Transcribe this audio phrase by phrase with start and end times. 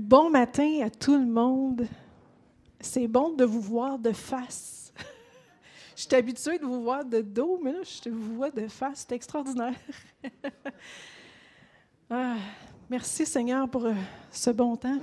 [0.00, 1.86] Bon matin à tout le monde.
[2.80, 4.94] C'est bon de vous voir de face.
[5.94, 9.04] je suis habituée de vous voir de dos, mais là, je vous vois de face.
[9.06, 9.74] C'est extraordinaire.
[12.12, 12.34] Ah,
[12.88, 13.94] merci Seigneur pour euh,
[14.32, 14.98] ce bon temps.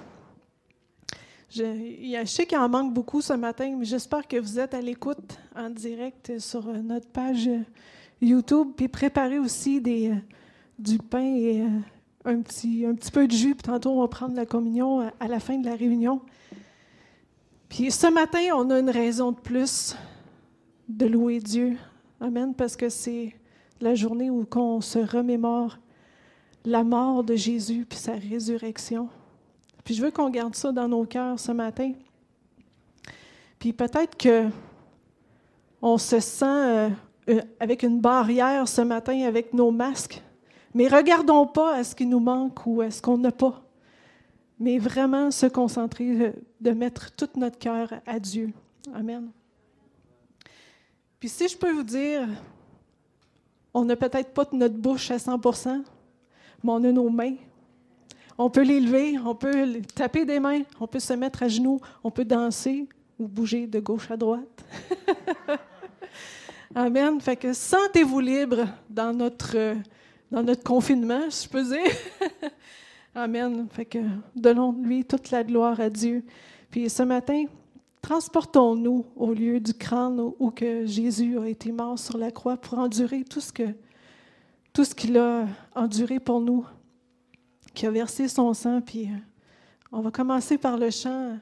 [1.49, 4.81] Je, je sais qu'il en manque beaucoup ce matin, mais j'espère que vous êtes à
[4.81, 7.61] l'écoute en direct sur euh, notre page euh,
[8.19, 8.71] YouTube.
[8.75, 11.65] Puis préparez aussi du pain et
[12.27, 15.27] un petit, un petit peu de jus, puis tantôt on va prendre la communion à
[15.27, 16.21] la fin de la réunion.
[17.69, 19.95] Puis ce matin, on a une raison de plus
[20.89, 21.77] de louer Dieu.
[22.19, 23.33] Amen, parce que c'est
[23.79, 25.77] la journée où on se remémore
[26.65, 29.07] la mort de Jésus puis sa résurrection.
[29.83, 31.93] Puis je veux qu'on garde ça dans nos cœurs ce matin.
[33.57, 34.47] Puis peut-être que
[35.81, 36.89] on se sent euh,
[37.29, 40.21] euh, avec une barrière ce matin avec nos masques
[40.73, 43.63] mais regardons pas à ce qui nous manque ou à ce qu'on n'a pas,
[44.59, 48.51] mais vraiment se concentrer, euh, de mettre tout notre cœur à Dieu.
[48.93, 49.29] Amen.
[51.19, 52.27] Puis si je peux vous dire,
[53.73, 55.83] on n'a peut-être pas notre bouche à 100%
[56.63, 57.35] mais on a nos mains.
[58.37, 61.79] On peut les lever, on peut taper des mains, on peut se mettre à genoux,
[62.03, 62.87] on peut danser
[63.17, 64.63] ou bouger de gauche à droite.
[66.75, 67.19] Amen.
[67.19, 69.75] Fait que sentez-vous libre dans notre
[70.31, 71.91] dans notre confinement, si je peux dire.
[73.15, 73.67] Amen.
[73.71, 73.99] Fait que
[74.35, 76.23] donnons-lui toute la gloire à Dieu.
[76.69, 77.45] Puis ce matin,
[78.01, 82.77] transportons-nous au lieu du crâne où que Jésus a été mort sur la croix pour
[82.77, 83.73] endurer tout ce que
[84.73, 86.63] tout ce qu'il a enduré pour nous,
[87.73, 88.79] qui a versé son sang.
[88.79, 89.17] Puis euh,
[89.91, 91.39] on va commencer par le chant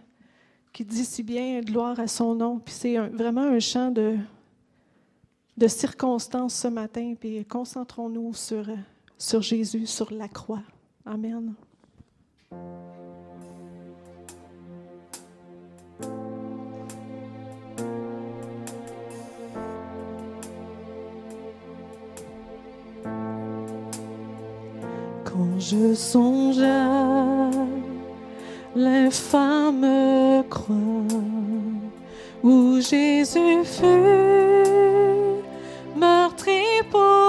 [0.72, 2.60] qui dit si bien gloire à son nom.
[2.60, 4.16] Puis c'est vraiment un chant de
[5.58, 8.66] de circonstances ce matin, puis concentrons-nous sur,
[9.18, 10.64] sur Jésus, sur la croix.
[11.06, 11.54] Amen.
[25.24, 27.50] Quand je songe à
[28.76, 30.76] l'infâme croix
[32.44, 34.75] où Jésus fut
[36.96, 37.25] people.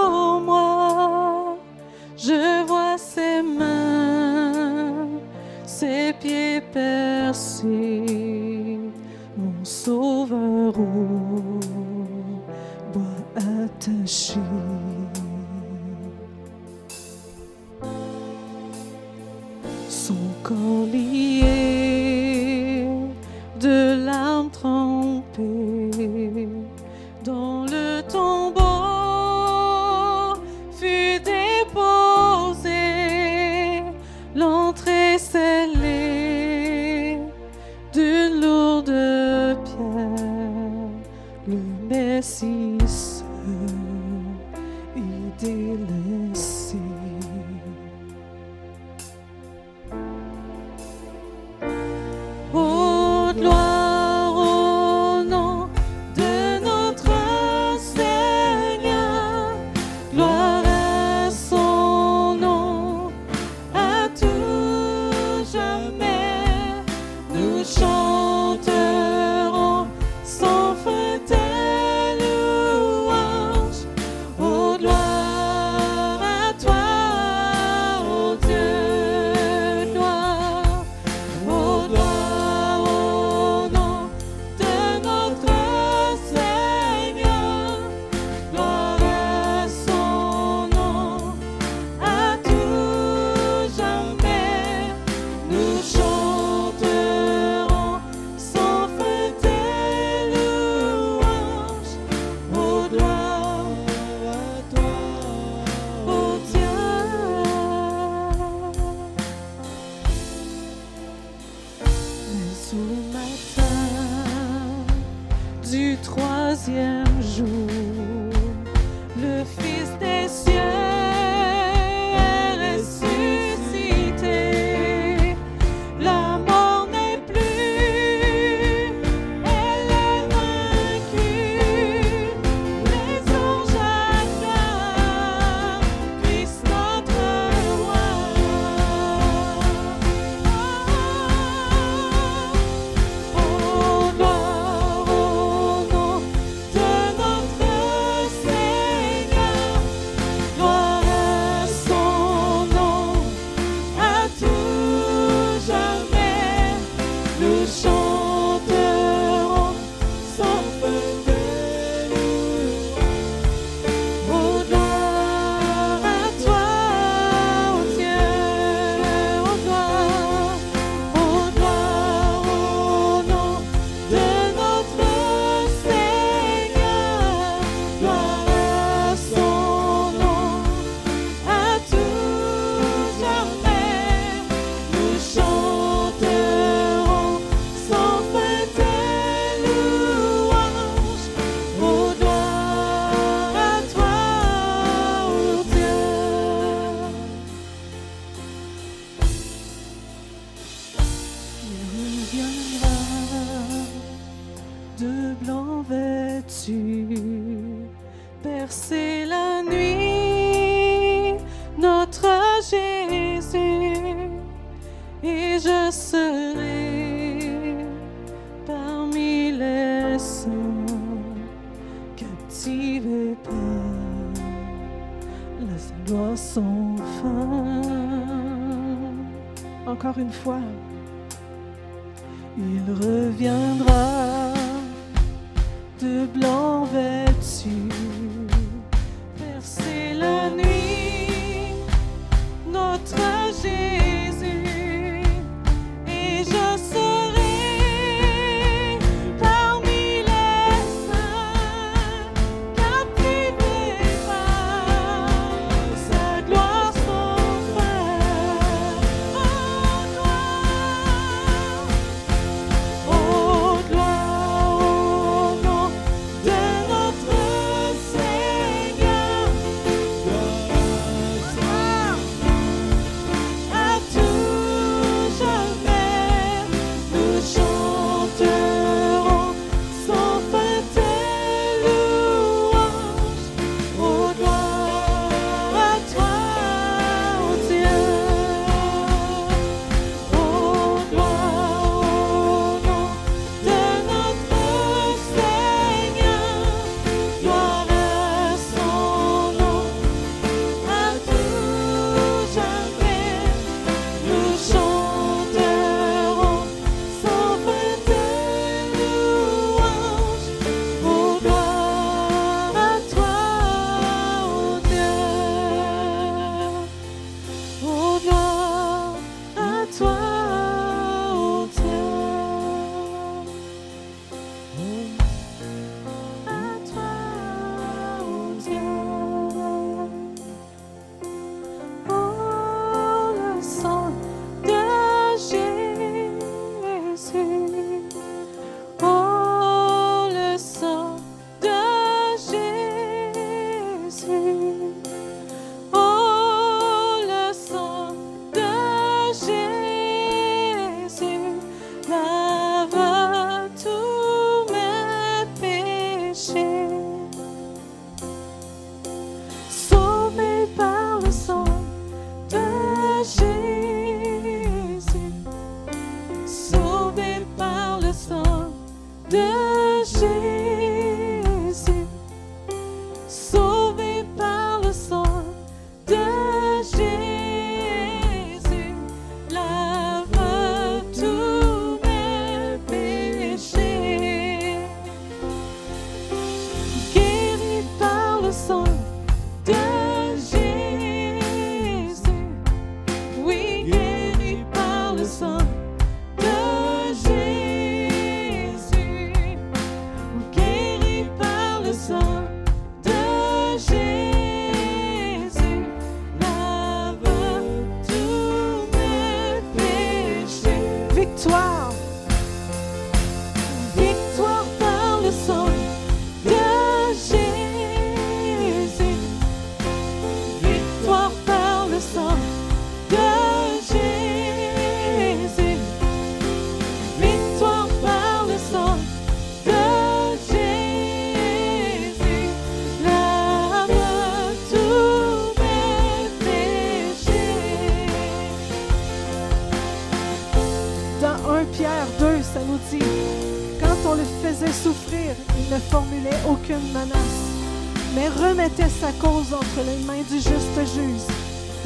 [449.21, 451.27] cause entre les mains du juste juge.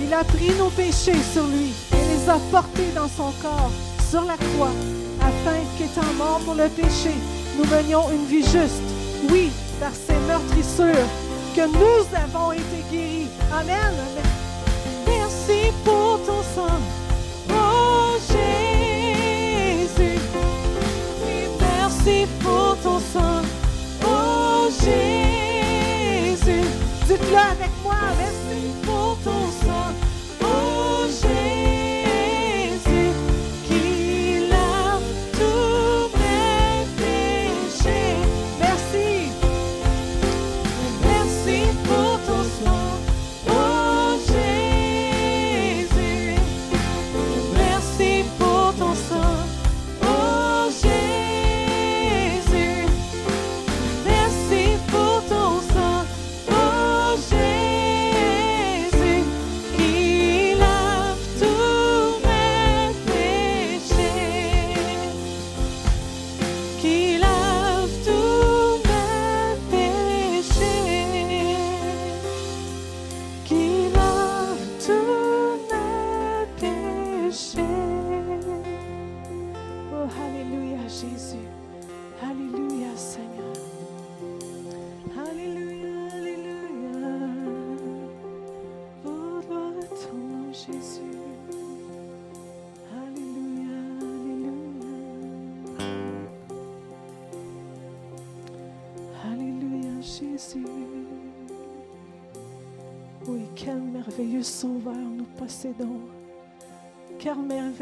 [0.00, 3.70] Il a pris nos péchés sur lui et les a portés dans son corps
[4.10, 4.72] sur la croix,
[5.20, 7.14] afin qu'étant mort pour le péché,
[7.56, 8.82] nous menions une vie juste.
[9.30, 11.06] Oui, par ses meurtrissures,
[11.54, 13.28] que nous avons été guéris.
[13.52, 13.94] Amen.
[15.06, 16.99] Merci pour ton sang.
[27.30, 27.59] blood.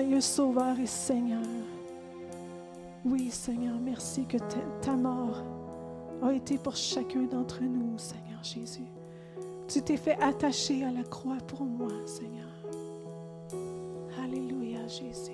[0.09, 1.43] merveilleux Sauveur et Seigneur.
[3.05, 4.39] Oui, Seigneur, merci que
[4.81, 5.43] ta, mort
[6.23, 8.87] a été pour chacun d'entre nous, Seigneur Jésus.
[9.69, 12.49] Tu t'es fait attacher à la croix pour moi, Seigneur.
[14.23, 15.33] Alléluia, Jésus.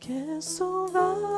[0.00, 1.33] Quel sauveur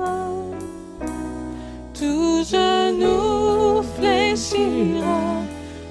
[1.93, 5.43] Tout genou fléchira,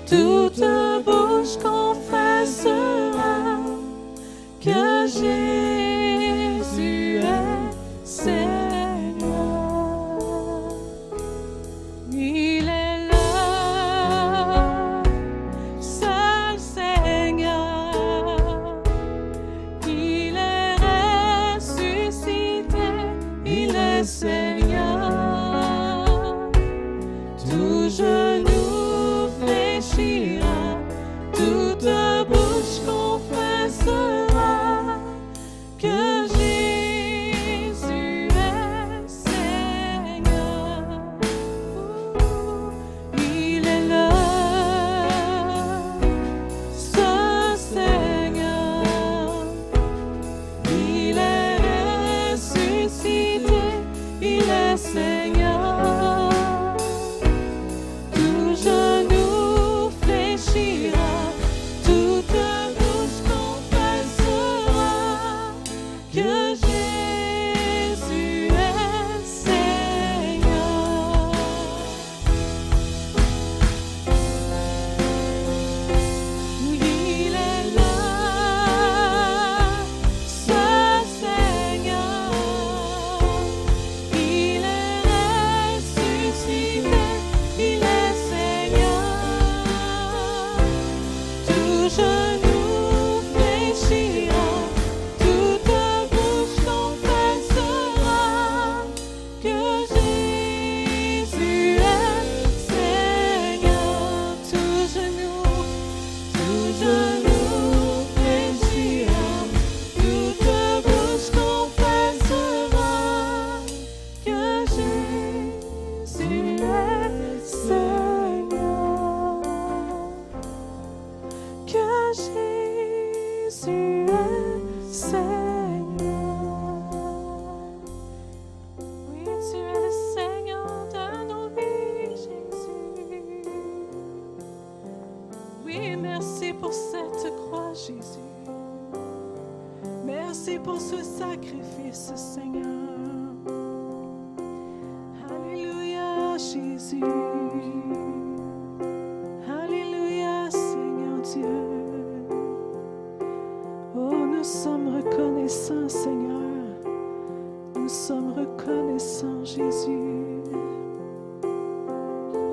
[0.09, 0.64] toute
[1.05, 1.59] bouche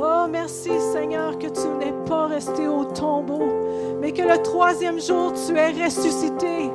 [0.06, 3.48] Oh, merci Seigneur que tu n'es pas resté au tombeau,
[4.02, 6.70] mais que le troisième jour, tu es ressuscité.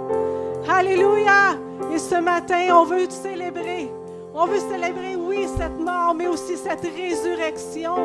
[0.67, 1.59] Alléluia.
[1.93, 3.93] Et ce matin, on veut te célébrer.
[4.35, 7.97] On veut célébrer, oui, cette mort, mais aussi cette résurrection.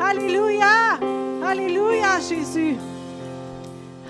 [0.00, 1.00] Alléluia.
[1.44, 2.76] Alléluia, Jésus.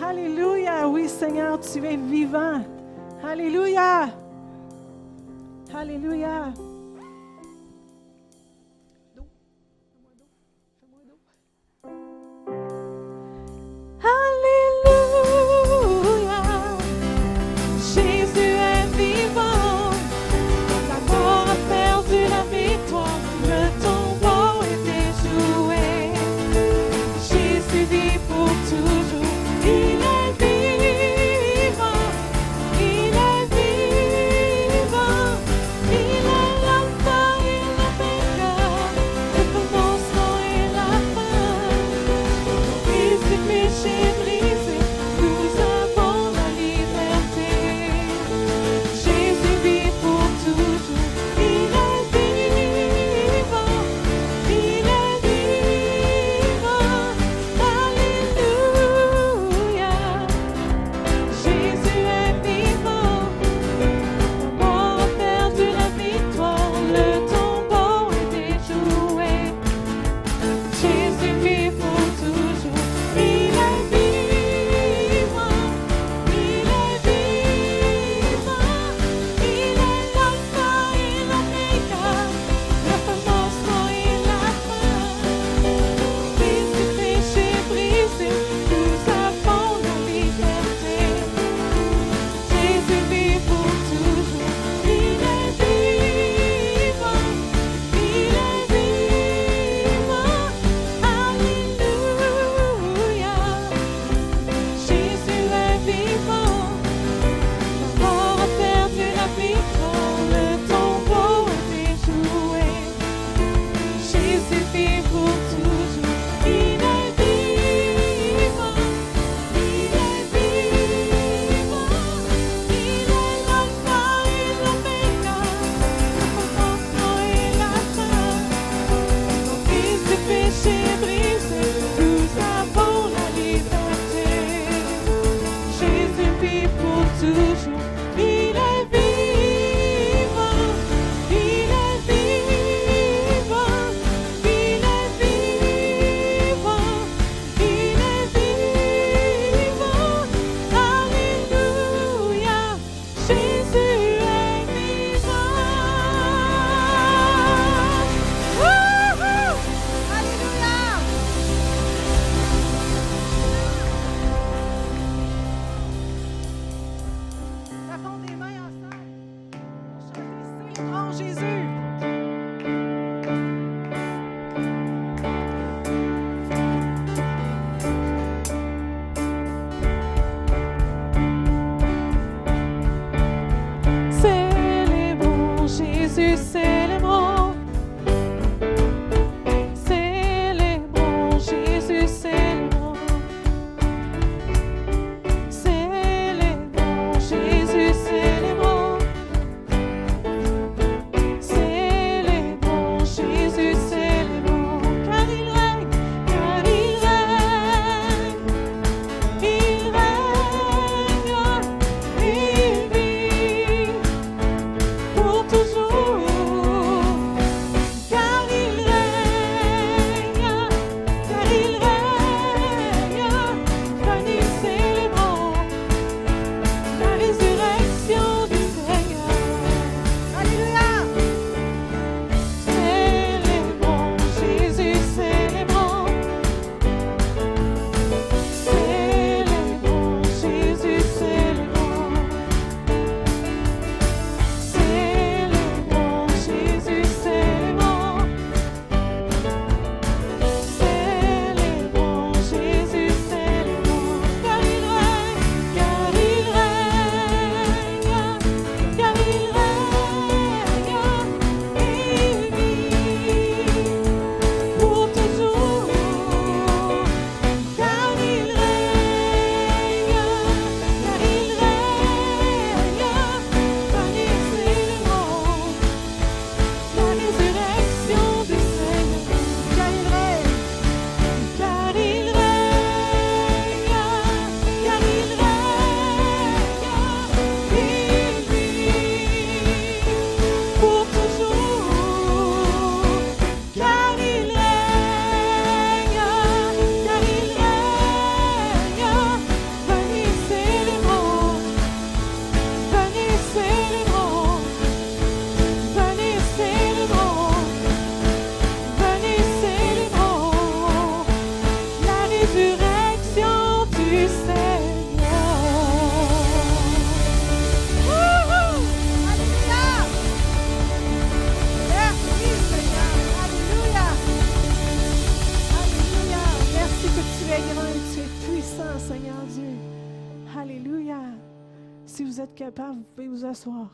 [0.07, 0.87] Alléluia.
[0.87, 2.61] Oui, Seigneur, tu es vivant.
[3.27, 4.11] Alléluia.
[5.75, 6.53] Alléluia.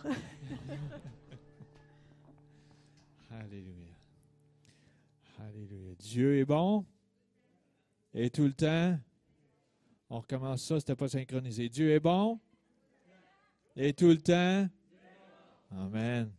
[3.31, 3.94] Alléluia.
[5.40, 5.94] Alléluia.
[5.98, 6.87] Dieu est bon.
[8.14, 8.98] Et tout le temps.
[10.11, 11.68] On recommence ça, c'était pas synchronisé.
[11.68, 12.38] Dieu est bon.
[13.74, 14.68] Et tout le temps.
[15.70, 16.33] Amen.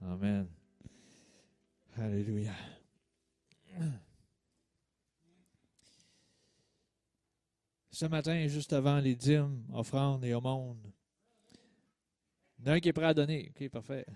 [0.00, 0.48] Amen.
[1.96, 2.52] Alléluia.
[7.90, 10.93] Ce matin, juste avant les dîmes, offrandes et monde.
[12.66, 13.50] Il qui est prêt à donner.
[13.50, 14.06] OK, parfait.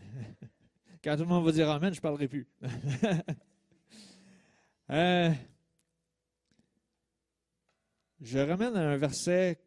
[1.05, 2.49] Quand tout le monde va dire Amen, je ne parlerai plus.
[4.91, 5.31] Euh,
[8.23, 9.61] je ramène à un verset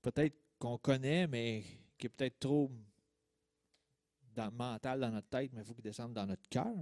[0.00, 1.62] peut-être qu'on connaît, mais
[1.98, 2.70] qui est peut-être trop
[4.52, 6.74] mental dans notre tête, mais il faut qu'il descende dans notre cœur.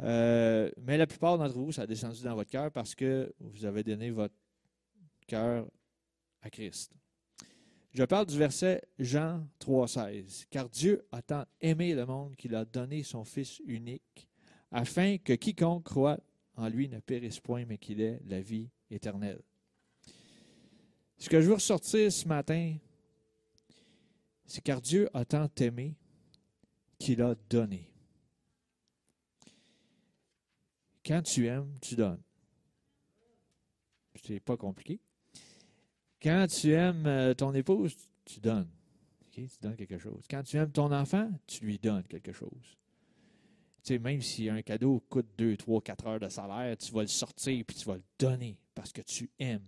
[0.00, 3.64] Euh, mais la plupart d'entre vous, ça a descendu dans votre cœur parce que vous
[3.64, 4.34] avez donné votre
[5.28, 5.70] cœur
[6.42, 6.92] à Christ.
[7.92, 10.46] Je parle du verset Jean 3,16.
[10.50, 14.28] Car Dieu a tant aimé le monde qu'il a donné son Fils unique,
[14.70, 16.20] afin que quiconque croit
[16.56, 19.40] en lui ne périsse point, mais qu'il ait la vie éternelle.
[21.16, 22.76] Ce que je veux ressortir ce matin,
[24.44, 25.94] c'est car Dieu a tant aimé
[26.98, 27.90] qu'il a donné.
[31.04, 32.20] Quand tu aimes, tu donnes.
[34.24, 35.00] C'est pas compliqué.
[36.22, 38.68] Quand tu aimes euh, ton épouse, tu donnes.
[39.30, 40.24] Tu donnes quelque chose.
[40.28, 42.76] Quand tu aimes ton enfant, tu lui donnes quelque chose.
[43.82, 47.02] Tu sais, même si un cadeau coûte 2, 3, 4 heures de salaire, tu vas
[47.02, 49.66] le sortir puis tu vas le donner parce que tu aimes.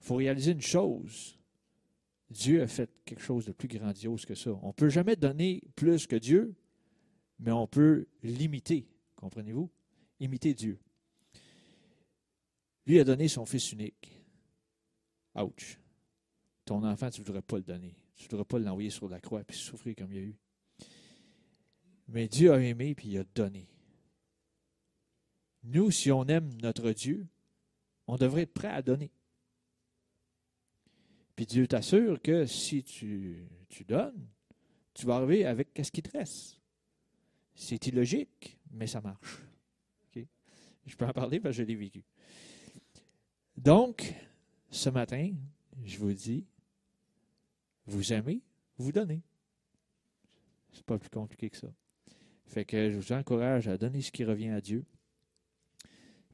[0.00, 1.38] Il faut réaliser une chose.
[2.30, 4.50] Dieu a fait quelque chose de plus grandiose que ça.
[4.62, 6.54] On ne peut jamais donner plus que Dieu,
[7.38, 8.88] mais on peut l'imiter.
[9.16, 9.70] Comprenez-vous?
[10.20, 10.78] Imiter Dieu.
[12.86, 14.17] Lui a donné son Fils unique.
[15.42, 15.78] Ouch.
[16.64, 17.94] Ton enfant, tu ne voudrais pas le donner.
[18.16, 20.36] Tu ne voudrais pas l'envoyer sur la croix et souffrir comme il y a eu.
[22.08, 23.68] Mais Dieu a aimé puis il a donné.
[25.64, 27.26] Nous, si on aime notre Dieu,
[28.06, 29.10] on devrait être prêt à donner.
[31.36, 34.26] Puis Dieu t'assure que si tu, tu donnes,
[34.94, 36.60] tu vas arriver avec qu'est-ce qui te reste.
[37.54, 39.42] C'est illogique, mais ça marche.
[40.88, 42.02] Je peux en parler parce que je l'ai vécu.
[43.56, 44.14] Donc,
[44.70, 45.32] ce matin,
[45.84, 46.46] je vous dis,
[47.86, 48.42] vous aimez,
[48.76, 49.22] vous donnez.
[50.72, 51.72] C'est pas plus compliqué que ça.
[52.46, 54.84] Fait que je vous encourage à donner ce qui revient à Dieu.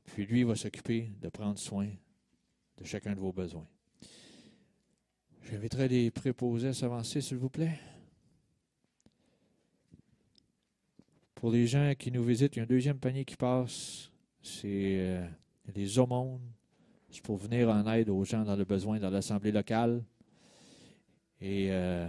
[0.04, 1.88] Puis lui va s'occuper de prendre soin
[2.78, 3.66] de chacun de vos besoins.
[5.42, 7.78] J'inviterai les préposés à s'avancer, s'il vous plaît.
[11.34, 14.10] Pour les gens qui nous visitent, il y a un deuxième panier qui passe.
[14.42, 15.28] C'est euh,
[15.74, 16.40] les aumônes.
[17.22, 20.02] Pour venir en aide aux gens dans le besoin dans l'Assemblée locale.
[21.40, 22.06] Et euh,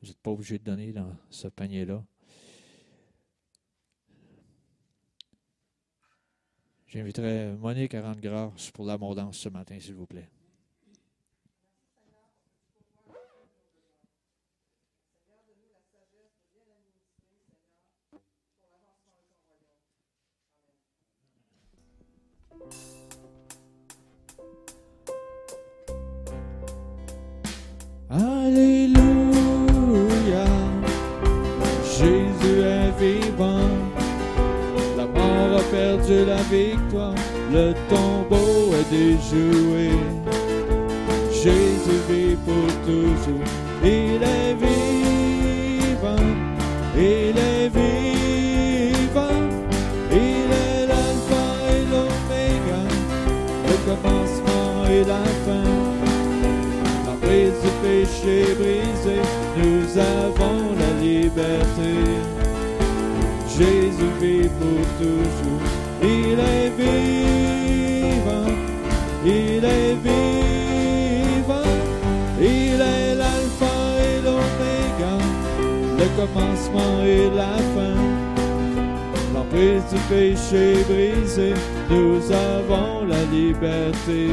[0.00, 2.02] vous n'êtes pas obligé de donner dans ce panier-là.
[6.86, 10.28] J'inviterai Monique à rendre grâce pour l'abondance ce matin, s'il vous plaît.
[36.02, 37.14] Perdu la victoire,
[37.52, 39.90] le tombeau est déjoué.
[41.32, 43.44] Jésus vit pour toujours,
[43.82, 46.16] il est vivant,
[46.96, 49.42] il est vivant,
[50.10, 52.82] il est l'alpha et l'oméga,
[53.68, 55.72] le commencement et la fin
[57.32, 59.18] du péché brisé,
[59.56, 61.92] nous avons la liberté.
[63.48, 65.71] Jésus vit pour toujours,
[66.02, 68.50] il est vivant,
[69.24, 71.72] il est vivant,
[72.40, 73.76] il est l'alpha
[74.08, 75.14] et l'oméga,
[75.98, 77.98] le commencement et la fin.
[79.34, 81.54] L'emprise du péché brisé,
[81.90, 84.30] nous avons la liberté.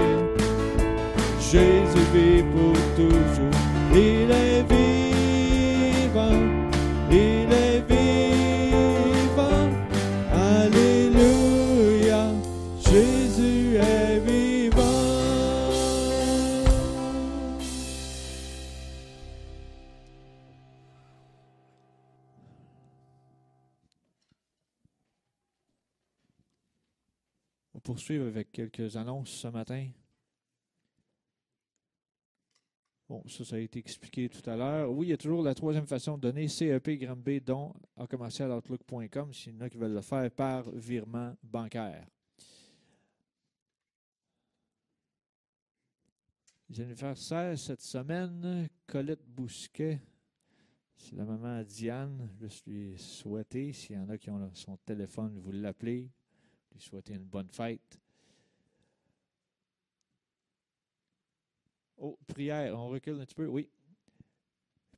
[1.40, 3.58] Jésus vit pour toujours.
[3.94, 6.40] Il est vivant,
[7.12, 7.59] il est
[28.10, 29.88] poursuivre avec quelques annonces ce matin.
[33.08, 34.92] Bon, ça, ça a été expliqué tout à l'heure.
[34.92, 39.32] Oui, il y a toujours la troisième façon de donner, CEP B, don à commercialoutlook.com,
[39.32, 42.08] s'il y en a qui veulent le faire par virement bancaire.
[46.68, 50.02] Jennifer 16 cette semaine, Colette Bousquet,
[50.98, 55.38] c'est la maman Diane, je lui souhaiter, s'il y en a qui ont son téléphone,
[55.38, 56.10] vous l'appelez,
[56.74, 58.00] lui souhaiter une bonne fête.
[62.02, 63.70] Oh, prière, on recule un petit peu, oui.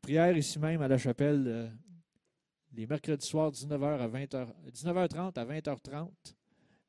[0.01, 1.67] Prière ici même à la chapelle, euh,
[2.73, 6.09] les mercredis soirs, 19h à 20h, 19h30 à 20h30.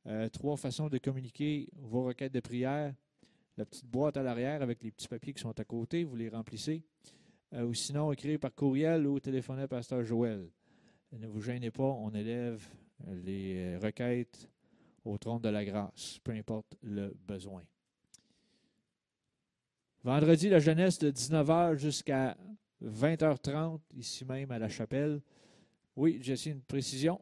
[0.07, 2.95] Euh, trois façons de communiquer vos requêtes de prière.
[3.57, 6.29] La petite boîte à l'arrière avec les petits papiers qui sont à côté, vous les
[6.29, 6.83] remplissez.
[7.55, 10.47] Euh, ou sinon, écrire par courriel ou téléphoner à Pasteur Joël.
[11.13, 12.67] Ne vous gênez pas, on élève
[13.09, 14.52] les requêtes
[15.05, 17.63] au trône de la grâce, peu importe le besoin.
[20.05, 22.37] Vendredi, la jeunesse de 19h jusqu'à
[22.85, 25.21] 20h30, ici même à la chapelle.
[25.95, 27.21] Oui, Jessie, une précision.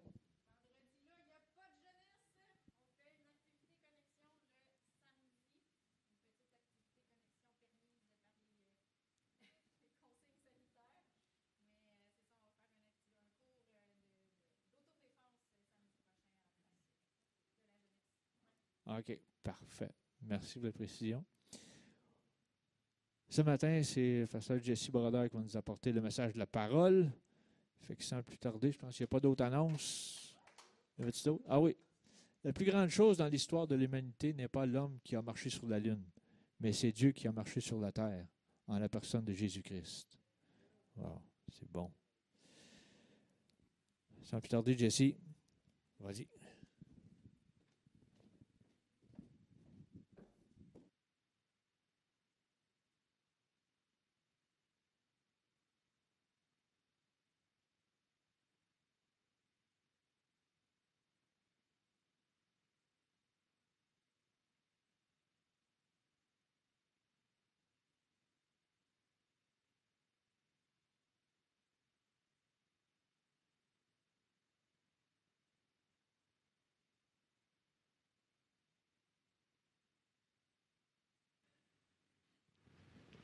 [19.01, 19.91] OK, parfait.
[20.23, 21.25] Merci pour la précision.
[23.31, 27.11] Ce matin, c'est pasteur Jesse Broder qui va nous apporter le message de la parole.
[27.81, 30.37] Fait que sans plus tarder, je pense qu'il n'y a pas d'autres annonces.
[31.49, 31.75] Ah oui.
[32.45, 35.67] La plus grande chose dans l'histoire de l'humanité n'est pas l'homme qui a marché sur
[35.67, 36.05] la lune,
[36.59, 38.27] mais c'est Dieu qui a marché sur la terre
[38.67, 40.19] en la personne de Jésus-Christ.
[40.97, 41.91] Wow, c'est bon.
[44.25, 45.15] Sans plus tarder, Jesse,
[45.99, 46.29] vas-y.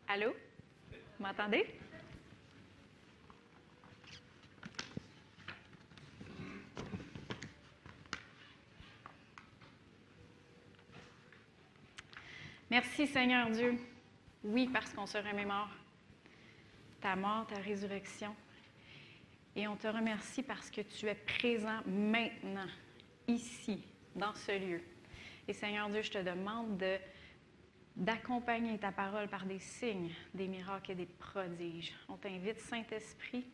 [0.09, 0.33] Allô?
[1.19, 1.67] Vous m'entendez?
[12.71, 13.77] Merci Seigneur Dieu.
[14.45, 15.71] Oui, parce qu'on se remémore
[17.01, 18.35] ta mort, ta résurrection.
[19.57, 22.69] Et on te remercie parce que tu es présent maintenant,
[23.27, 23.83] ici,
[24.15, 24.83] dans ce lieu.
[25.49, 26.97] Et Seigneur Dieu, je te demande de,
[27.97, 31.93] d'accompagner ta parole par des signes, des miracles et des prodiges.
[32.09, 33.47] On t'invite, Saint-Esprit,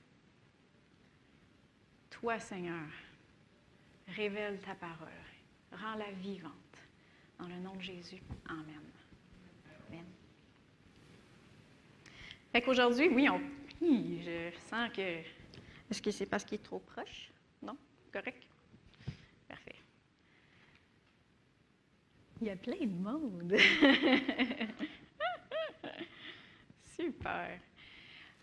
[2.10, 2.86] toi, Seigneur,
[4.08, 5.08] révèle ta parole,
[5.72, 6.52] rends-la vivante.
[7.38, 8.22] Dans le nom de Jésus.
[8.48, 8.82] Amen.
[9.88, 10.04] Amen.
[12.52, 13.40] Fait qu'aujourd'hui, oui, on,
[13.80, 15.22] je sens que.
[15.90, 17.32] Est-ce que c'est parce qu'il est trop proche?
[17.60, 17.76] Non?
[18.12, 18.46] Correct?
[19.48, 19.74] Parfait.
[22.42, 23.54] Il y a plein de monde.
[26.96, 27.60] Super.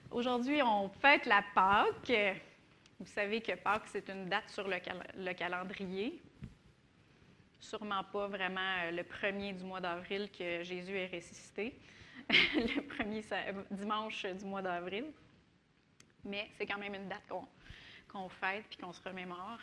[0.09, 2.13] Aujourd'hui, on fête la Pâque.
[2.97, 6.21] Vous savez que Pâques, c'est une date sur le, cal le calendrier
[7.59, 11.77] sûrement pas vraiment euh, le premier du mois d'avril que Jésus est ressuscité,
[12.29, 13.21] le premier
[13.69, 15.07] dimanche du mois d'avril.
[16.23, 17.27] Mais c'est quand même une date
[18.07, 19.59] qu'on fête puis qu'on se remémore.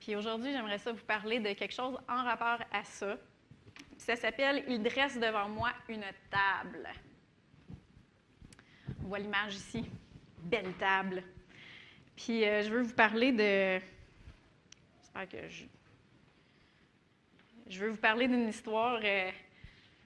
[0.00, 3.16] Puis aujourd'hui, j'aimerais ça vous parler de quelque chose en rapport à ça.
[4.00, 6.88] Ça s'appelle Il dresse devant moi une table.
[9.04, 9.84] On voit l'image ici.
[10.38, 11.22] Belle table.
[12.16, 13.78] Puis euh, je veux vous parler de.
[15.02, 15.64] J'espère que je
[17.68, 19.00] je veux vous parler d'une histoire.
[19.04, 19.30] Euh,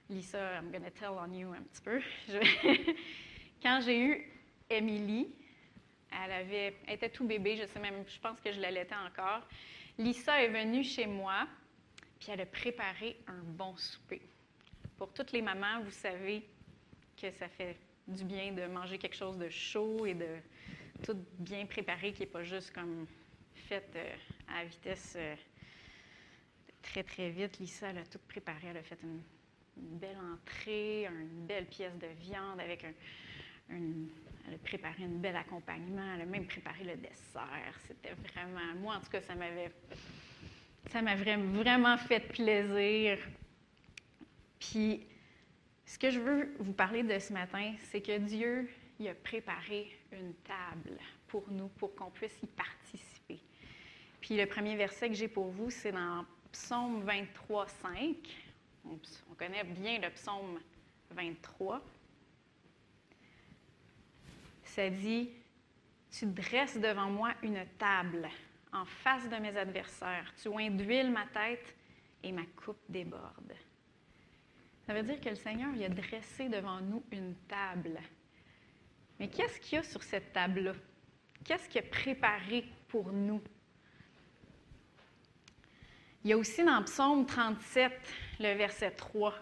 [0.09, 1.99] Lisa, I'm to tell on you un petit peu.
[3.63, 4.31] Quand j'ai eu
[4.69, 5.33] Emily,
[6.11, 9.41] elle, avait, était tout bébé, je sais même, je pense que je l'allaitais encore.
[9.97, 11.47] Lisa est venue chez moi,
[12.25, 14.19] puis elle a préparé un bon souper.
[14.97, 16.43] Pour toutes les mamans, vous savez
[17.15, 20.37] que ça fait du bien de manger quelque chose de chaud et de
[21.03, 23.05] tout bien préparé, qui n'est pas juste comme
[23.53, 24.15] fait euh,
[24.47, 25.13] à vitesse.
[25.17, 25.35] Euh,
[26.81, 27.59] très, très vite.
[27.59, 28.69] Lisa, elle a tout préparé.
[28.69, 29.21] Elle a fait une,
[29.77, 32.93] belle entrée, une belle pièce de viande avec un,
[33.69, 36.15] elle a préparé un bel accompagnement.
[36.15, 37.75] Elle a même préparé le dessert.
[37.85, 39.71] C'était vraiment, moi en tout cas, ça m'avait,
[40.91, 43.17] ça m'a vraiment fait plaisir.
[44.59, 45.05] Puis,
[45.85, 48.69] ce que je veux vous parler de ce matin, c'est que Dieu,
[48.99, 53.39] il a préparé une table pour nous, pour qu'on puisse y participer.
[54.21, 58.15] Puis le premier verset que j'ai pour vous, c'est dans psaume 23, 5.
[58.85, 60.59] On connaît bien le psaume
[61.11, 61.81] 23.
[64.63, 65.29] Ça dit
[66.11, 68.27] Tu dresses devant moi une table
[68.75, 70.33] en face de mes adversaires.
[70.41, 71.75] Tu oins d'huile ma tête
[72.23, 73.53] et ma coupe déborde.
[74.85, 77.99] Ça veut dire que le Seigneur il a dressé devant nous une table.
[79.19, 80.73] Mais qu'est-ce qu'il y a sur cette table-là?
[81.43, 83.41] Qu'est-ce qu'il a préparé pour nous?
[86.23, 87.91] Il y a aussi dans Psaume 37,
[88.39, 89.35] le verset 3.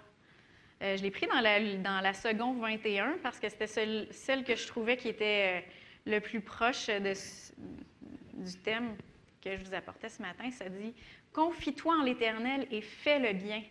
[0.82, 4.56] Euh, je l'ai pris dans la, dans la seconde 21 parce que c'était celle, que
[4.56, 8.96] je trouvais qui était euh, le plus proche du thème
[9.44, 10.50] que je vous apportais ce matin.
[10.52, 10.94] Ça dit
[11.34, 13.64] Confie-toi en l'Éternel et fais le bien.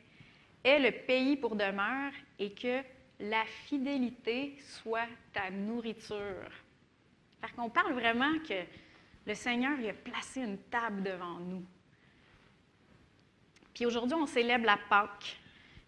[0.64, 2.82] Aie le pays pour demeure et que
[3.18, 6.50] la fidélité soit ta nourriture.
[7.40, 8.64] Parce qu'on parle vraiment que
[9.26, 11.64] le Seigneur il a placé une table devant nous.
[13.74, 15.38] Puis aujourd'hui, on célèbre la Pâque.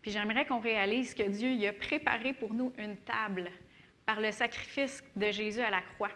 [0.01, 3.51] Puis j'aimerais qu'on réalise que Dieu il a préparé pour nous une table
[4.07, 6.11] par le sacrifice de Jésus à la croix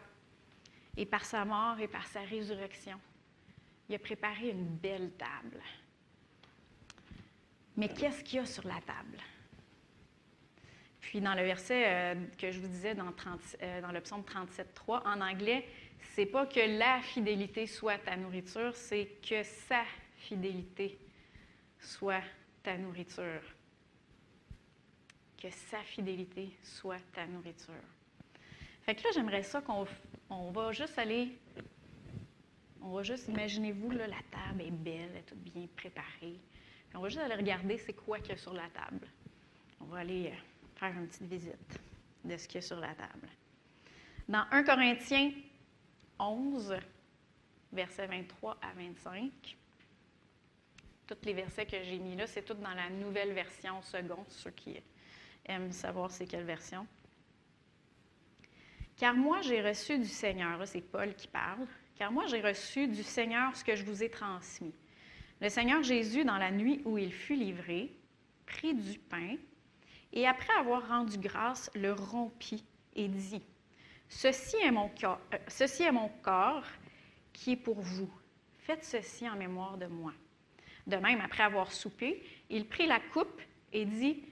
[0.97, 2.99] et par sa mort et par sa résurrection.
[3.89, 5.63] Il a préparé une belle table.
[7.77, 9.19] Mais qu'est-ce qu'il y a sur la table?
[11.01, 13.07] Puis dans le verset euh, que je vous disais dans,
[13.63, 15.67] euh, le psaume 37.3, en anglais,
[16.15, 19.85] c'est pas que la fidélité soit ta nourriture, c'est que sa
[20.17, 20.99] fidélité
[21.79, 22.23] soit
[22.63, 23.43] ta nourriture.
[25.41, 27.75] Que sa fidélité soit ta nourriture.
[28.83, 29.87] Fait que là, j'aimerais ça qu'on
[30.29, 31.39] on va juste aller,
[32.89, 36.39] on va juste, imaginez-vous, la table est belle, elle est toute bien préparée.
[36.95, 39.07] on va juste aller regarder c'est quoi qu'il y a sur la table.
[39.81, 40.37] On va aller euh,
[40.77, 41.81] faire une petite visite
[42.25, 43.29] de ce qu'il y a sur la table.
[44.27, 45.33] Dans 1 Corinthiens
[46.19, 46.77] 11,
[47.73, 49.57] versets 23 à 25,
[51.07, 54.51] tous les versets que j'ai mis là, c'est tout dans la nouvelle version seconde, ceux
[54.51, 54.79] qui
[55.45, 56.87] aiment savoir c'est quelle version.
[58.97, 61.67] Car moi, j'ai reçu du Seigneur, c'est Paul qui parle,
[61.99, 64.75] car moi, j'ai reçu du Seigneur ce que je vous ai transmis.
[65.41, 67.93] Le Seigneur Jésus, dans la nuit où il fut livré,
[68.47, 69.37] prit du pain,
[70.13, 73.43] Et après avoir rendu grâce, le rompit et dit,
[74.09, 76.65] Ceci est mon corps, euh, ceci est mon corps
[77.35, 78.11] qui est pour vous.
[78.59, 80.13] Faites ceci en mémoire de moi.
[80.87, 83.43] De même, après avoir soupé, il prit la coupe
[83.73, 84.23] et dit,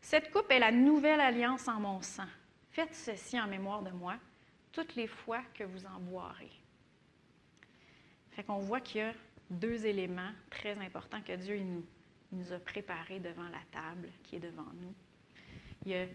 [0.00, 2.28] Cette coupe est la nouvelle alliance en mon sang.
[2.70, 4.14] Faites ceci en mémoire de moi
[4.72, 6.59] toutes les fois que vous en boirez.
[8.30, 9.12] Fait qu'on voit qu'il y a
[9.50, 11.84] deux éléments très importants que Dieu nous,
[12.32, 14.94] nous a préparés devant la table qui est devant nous.
[15.84, 16.06] Il y a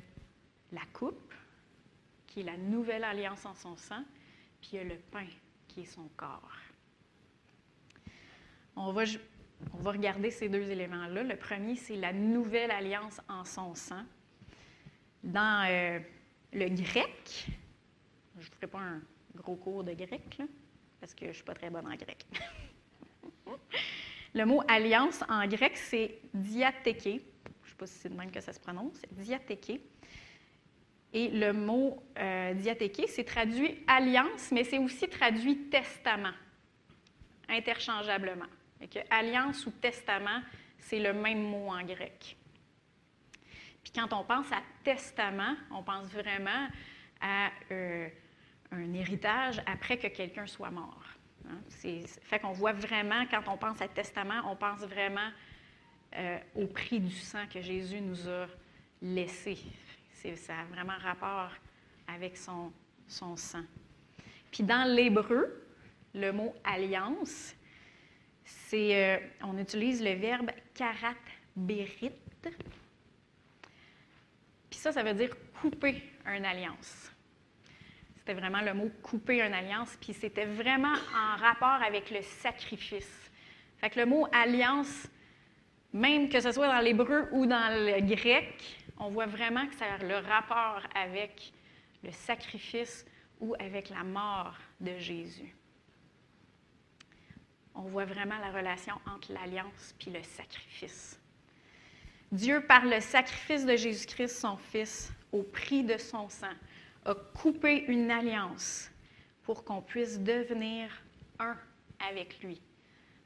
[0.72, 1.34] la coupe,
[2.28, 4.04] qui est la nouvelle alliance en son sang,
[4.62, 5.26] puis il y a le pain,
[5.68, 6.52] qui est son corps.
[8.76, 9.04] On va,
[9.84, 11.24] regarder ces deux éléments-là.
[11.24, 14.04] Le premier, c'est la nouvelle alliance en son sang.
[15.24, 16.00] Dans euh,
[16.54, 17.48] le grec,
[18.38, 19.02] je ne ferai pas un
[19.36, 20.46] gros cours de grec, là,
[21.00, 22.26] parce que je ne suis pas très bonne en grec.
[24.34, 27.04] le mot alliance en grec, c'est diatheke.
[27.04, 27.20] Je ne
[27.70, 29.82] sais pas si c'est de même que ça se prononce, diatheke.
[31.14, 32.54] Et le mot euh,
[33.08, 36.34] c'est traduit alliance, mais c'est aussi traduit testament,
[37.48, 38.48] interchangeablement.
[38.92, 40.42] Que alliance ou testament,
[40.78, 42.36] c'est le même mot en grec.
[43.82, 46.68] Puis quand on pense à testament, on pense vraiment
[47.22, 48.10] à euh,
[48.76, 51.04] un héritage après que quelqu'un soit mort.
[51.48, 51.60] Hein.
[52.24, 55.30] fait qu'on voit vraiment, quand on pense à testament, on pense vraiment
[56.16, 58.48] euh, au prix du sang que Jésus nous a
[59.02, 59.58] laissé.
[60.36, 61.52] ça a vraiment rapport
[62.08, 62.72] avec son,
[63.08, 63.64] sang.
[64.52, 65.62] Puis dans l'hébreu,
[66.14, 67.54] le mot alliance,
[68.44, 71.14] c'est, euh, on utilise le verbe karat
[71.56, 72.12] berit.
[74.70, 77.12] Puis ça, ça veut dire couper une alliance.
[78.26, 83.30] C'était vraiment le mot couper une alliance, puis c'était vraiment en rapport avec le sacrifice.
[83.78, 85.08] Fait que le mot alliance,
[85.94, 89.86] même que ce soit dans l'hébreu ou dans le grec, on voit vraiment que ça
[89.86, 91.54] a le rapport avec
[92.04, 93.06] le sacrifice
[93.40, 95.56] ou avec la mort de Jésus.
[97.76, 101.20] On voit vraiment la relation entre l'alliance puis le sacrifice.
[102.32, 106.48] Dieu, par le sacrifice de Jésus-Christ, son Fils, au prix de son sang,
[107.06, 108.90] a coupé une alliance
[109.44, 110.90] pour qu'on puisse devenir
[111.40, 111.56] un
[112.00, 112.62] avec lui.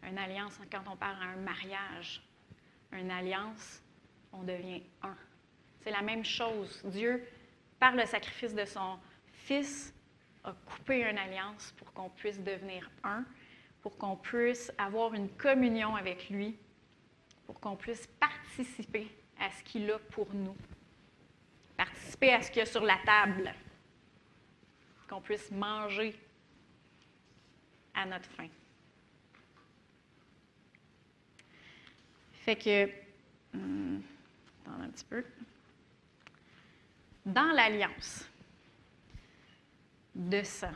[0.03, 2.21] Une alliance, quand on parle d'un mariage,
[2.91, 3.81] une alliance,
[4.33, 5.15] on devient un.
[5.81, 6.81] C'est la même chose.
[6.85, 7.25] Dieu,
[7.79, 8.99] par le sacrifice de son
[9.31, 9.93] Fils,
[10.43, 13.23] a coupé une alliance pour qu'on puisse devenir un,
[13.81, 16.57] pour qu'on puisse avoir une communion avec lui,
[17.45, 19.07] pour qu'on puisse participer
[19.39, 20.55] à ce qu'il a pour nous,
[21.77, 23.53] participer à ce qu'il y a sur la table
[25.09, 26.15] qu'on puisse manger
[27.95, 28.47] à notre faim.
[32.33, 35.25] Fait que, attends un petit peu.
[37.25, 38.29] Dans l'alliance
[40.15, 40.71] de sang,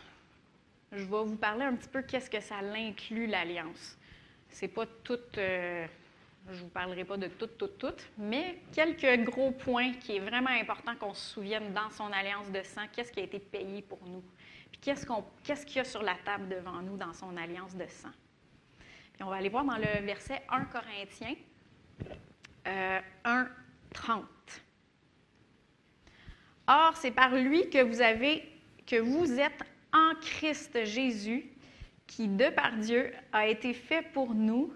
[0.92, 3.98] je vais vous parler un petit peu qu'est-ce que ça inclut l'alliance.
[4.50, 5.88] C'est pas tout, euh,
[6.52, 10.50] je vous parlerai pas de tout, tout, tout, mais quelques gros points qui est vraiment
[10.50, 14.00] important qu'on se souvienne dans son alliance de sang, qu'est-ce qui a été payé pour
[14.06, 14.24] nous,
[14.72, 17.76] puis qu'est-ce qu'on, qu'est-ce qu'il y a sur la table devant nous dans son alliance
[17.76, 18.12] de sang?
[19.14, 21.36] Puis on va aller voir dans le verset 1 Corinthiens
[22.68, 23.48] euh, 1,
[23.94, 24.26] 30.
[26.68, 28.50] Or, c'est par lui que vous avez,
[28.88, 31.46] que vous êtes en Christ Jésus,
[32.08, 34.74] qui, de par Dieu, a été fait pour nous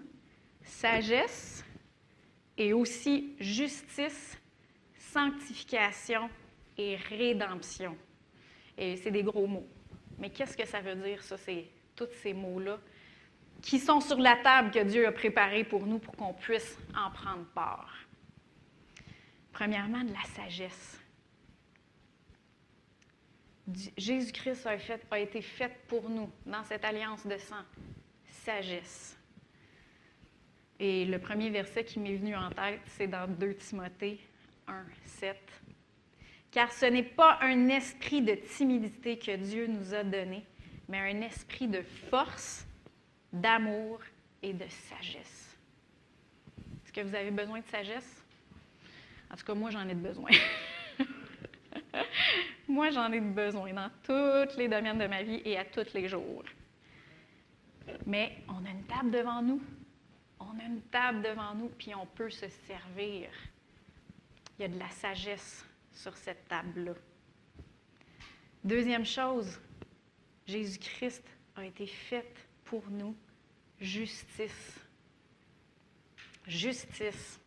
[0.62, 1.57] sagesse
[2.58, 4.36] et aussi justice,
[4.98, 6.28] sanctification
[6.76, 7.96] et rédemption.
[8.76, 9.66] Et c'est des gros mots.
[10.18, 12.78] Mais qu'est-ce que ça veut dire, ça, c'est tous ces mots-là
[13.62, 17.10] qui sont sur la table que Dieu a préparée pour nous pour qu'on puisse en
[17.10, 17.94] prendre part?
[19.52, 21.00] Premièrement, de la sagesse.
[23.96, 24.76] Jésus-Christ a,
[25.10, 27.64] a, été fait pour nous dans cette alliance de sang.
[28.44, 29.17] Sagesse.
[30.80, 34.20] Et le premier verset qui m'est venu en tête, c'est dans 2 Timothée
[34.68, 35.36] 1, 7.
[36.52, 40.44] Car ce n'est pas un esprit de timidité que Dieu nous a donné,
[40.88, 42.64] mais un esprit de force,
[43.32, 44.00] d'amour
[44.42, 45.58] et de sagesse.
[46.84, 48.24] Est-ce que vous avez besoin de sagesse?
[49.30, 50.30] En tout cas, moi, j'en ai besoin.
[52.68, 56.08] moi, j'en ai besoin dans tous les domaines de ma vie et à tous les
[56.08, 56.44] jours.
[58.06, 59.60] Mais on a une table devant nous
[60.40, 63.28] on a une table devant nous, puis on peut se servir.
[64.58, 66.94] Il y a de la sagesse sur cette table-là.
[68.64, 69.60] Deuxième chose,
[70.46, 71.24] Jésus-Christ
[71.56, 72.34] a été fait
[72.64, 73.14] pour nous
[73.80, 74.80] justice.
[76.46, 77.40] Justice.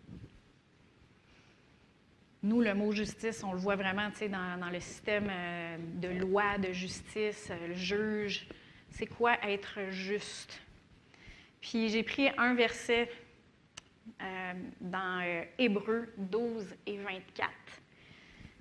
[2.44, 6.58] Nous, le mot justice, on le voit vraiment dans, dans le système euh, de loi,
[6.58, 8.48] de justice, euh, le juge.
[8.90, 10.60] C'est quoi être juste?
[11.62, 13.10] Puis j'ai pris un verset
[14.22, 17.52] euh, dans Hébreu 12 et 24.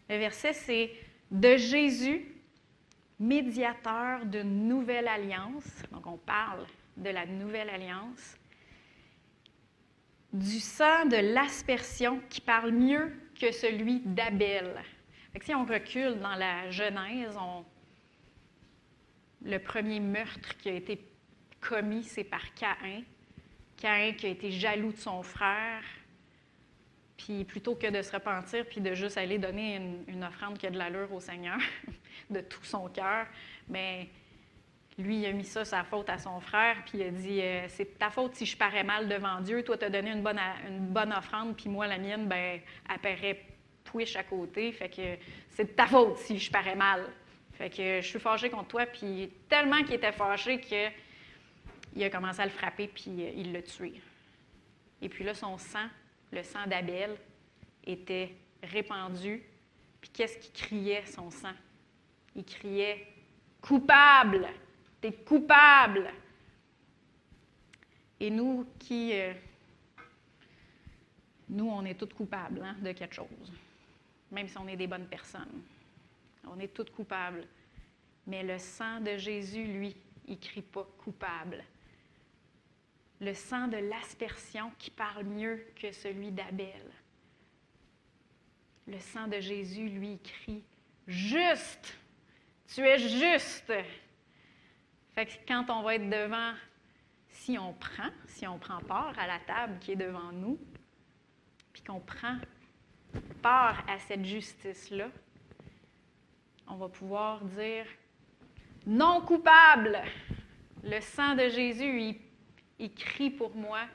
[0.09, 0.93] Le verset, c'est
[1.31, 2.27] De Jésus,
[3.19, 5.83] médiateur d'une nouvelle alliance.
[5.93, 8.37] Donc on parle de la nouvelle alliance.
[10.33, 14.75] Du sang de l'aspersion qui parle mieux que celui d'Abel.
[15.41, 17.37] Si on recule dans la Genèse,
[19.43, 20.97] le premier meurtre qui a été
[21.61, 23.03] commis, c'est par Caïn.
[23.77, 25.83] Caïn qui a été jaloux de son frère,
[27.17, 30.71] puis plutôt que de se repentir, puis de juste aller donner une, offrande qui a
[30.71, 31.59] de l'allure au Seigneur,
[32.31, 33.27] de tout son cœur,
[33.69, 34.09] mais
[34.99, 37.67] lui, il a mis ça sa faute à son frère, puis il a dit euh,
[37.69, 39.63] C'est ta faute si je parais mal devant Dieu.
[39.63, 43.47] Toi, tu as donné une bonne, une bonne offrande, puis moi, la mienne, ben, apparaît
[43.85, 44.73] push à côté.
[44.73, 45.17] Fait que
[45.51, 47.07] c'est de ta faute si je parais mal.
[47.53, 50.61] Fait que je suis fâché contre toi, puis tellement qu'il était fâché
[51.93, 54.01] qu'il a commencé à le frapper, puis euh, il l'a tué.
[55.03, 55.87] Et puis là, son sang,
[56.33, 57.17] le sang d'Abel,
[57.85, 59.43] était répandu.
[60.01, 61.53] Puis qu'est-ce qu'il criait, son sang?
[62.37, 63.07] Il criait
[63.61, 64.49] Coupable!
[65.01, 66.11] Tu es coupable.
[68.19, 69.13] Et nous qui.
[69.15, 69.33] Euh,
[71.49, 73.53] nous, on est tous coupables hein, de quelque chose,
[74.31, 75.63] même si on est des bonnes personnes.
[76.47, 77.47] On est tous coupables.
[78.27, 79.97] Mais le sang de Jésus, lui,
[80.29, 81.65] il crie pas coupable.
[83.21, 86.91] Le sang de l'aspersion qui parle mieux que celui d'Abel.
[88.87, 90.65] Le sang de Jésus, lui, crie
[91.07, 91.99] juste.
[92.67, 93.73] Tu es juste.
[95.15, 96.55] Fait que quand on va être devant,
[97.29, 100.59] si on prend, si on prend part à la table qui est devant nous,
[101.73, 102.37] puis qu'on prend
[103.43, 105.09] part à cette justice-là,
[106.69, 107.87] on va pouvoir dire
[108.87, 110.01] non coupable.
[110.83, 112.21] Le sang de Jésus, il,
[112.81, 113.87] il crie pour moi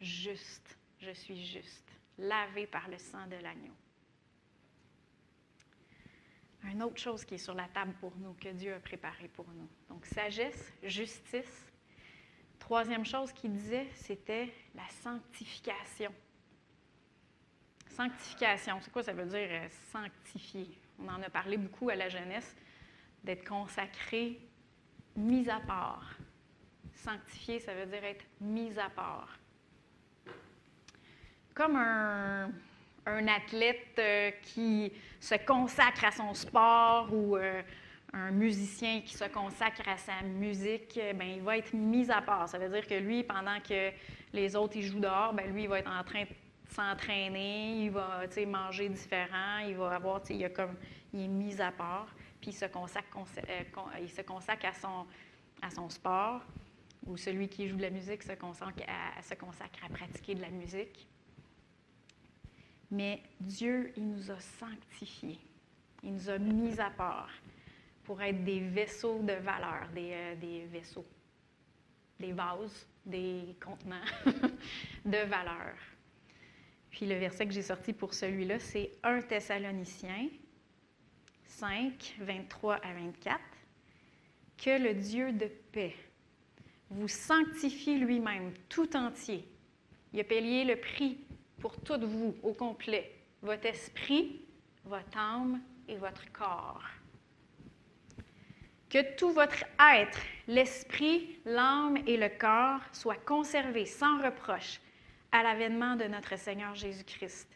[0.00, 0.78] juste.
[1.00, 3.74] Je suis juste, lavé par le sang de l'agneau.
[6.64, 9.46] Une autre chose qui est sur la table pour nous, que Dieu a préparé pour
[9.48, 9.68] nous.
[9.88, 11.72] Donc, sagesse, justice.
[12.58, 16.12] Troisième chose qu'il disait, c'était la sanctification.
[17.88, 20.70] Sanctification, c'est quoi ça veut dire euh, sanctifier?
[20.98, 22.56] On en a parlé beaucoup à la jeunesse,
[23.22, 24.40] d'être consacré,
[25.16, 26.16] mis à part.
[26.94, 29.38] Sanctifier, ça veut dire être mis à part.
[31.54, 32.50] Comme un,
[33.06, 37.62] un athlète euh, qui se consacre à son sport ou euh,
[38.12, 42.22] un musicien qui se consacre à sa musique, euh, ben, il va être mis à
[42.22, 42.48] part.
[42.48, 43.90] Ça veut dire que lui, pendant que
[44.32, 46.28] les autres ils jouent dehors, ben, lui, il va être en train de
[46.70, 50.76] s'entraîner, il va manger différent, il va avoir, il, comme,
[51.12, 52.06] il est mis à part,
[52.40, 53.06] puis il se consacre,
[54.00, 55.06] il se consacre à, son,
[55.62, 56.40] à son sport,
[57.06, 60.40] ou celui qui joue de la musique se consacre à, se consacre à pratiquer de
[60.40, 61.06] la musique.
[62.90, 65.38] Mais Dieu, il nous a sanctifiés.
[66.02, 67.30] Il nous a mis à part
[68.04, 71.06] pour être des vaisseaux de valeur, des, euh, des vaisseaux,
[72.20, 74.04] des vases, des contenants
[75.04, 75.74] de valeur.
[76.90, 80.28] Puis le verset que j'ai sorti pour celui-là, c'est 1 Thessaloniciens
[81.46, 83.40] 5, 23 à 24.
[84.56, 85.94] Que le Dieu de paix
[86.94, 89.46] vous sanctifie lui-même tout entier.
[90.12, 91.18] Il a payé le prix
[91.60, 94.40] pour toutes vous au complet, votre esprit,
[94.84, 96.82] votre âme et votre corps.
[98.88, 99.64] Que tout votre
[99.96, 104.80] être, l'esprit, l'âme et le corps soient conservés sans reproche
[105.32, 107.48] à l'avènement de notre Seigneur Jésus-Christ.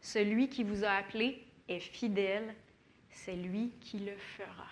[0.00, 2.54] Celui qui vous a appelé est fidèle,
[3.10, 4.68] c'est lui qui le fera.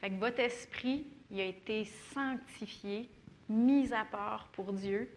[0.00, 3.10] Fait votre esprit, il a été sanctifié,
[3.48, 5.10] mis à part pour Dieu.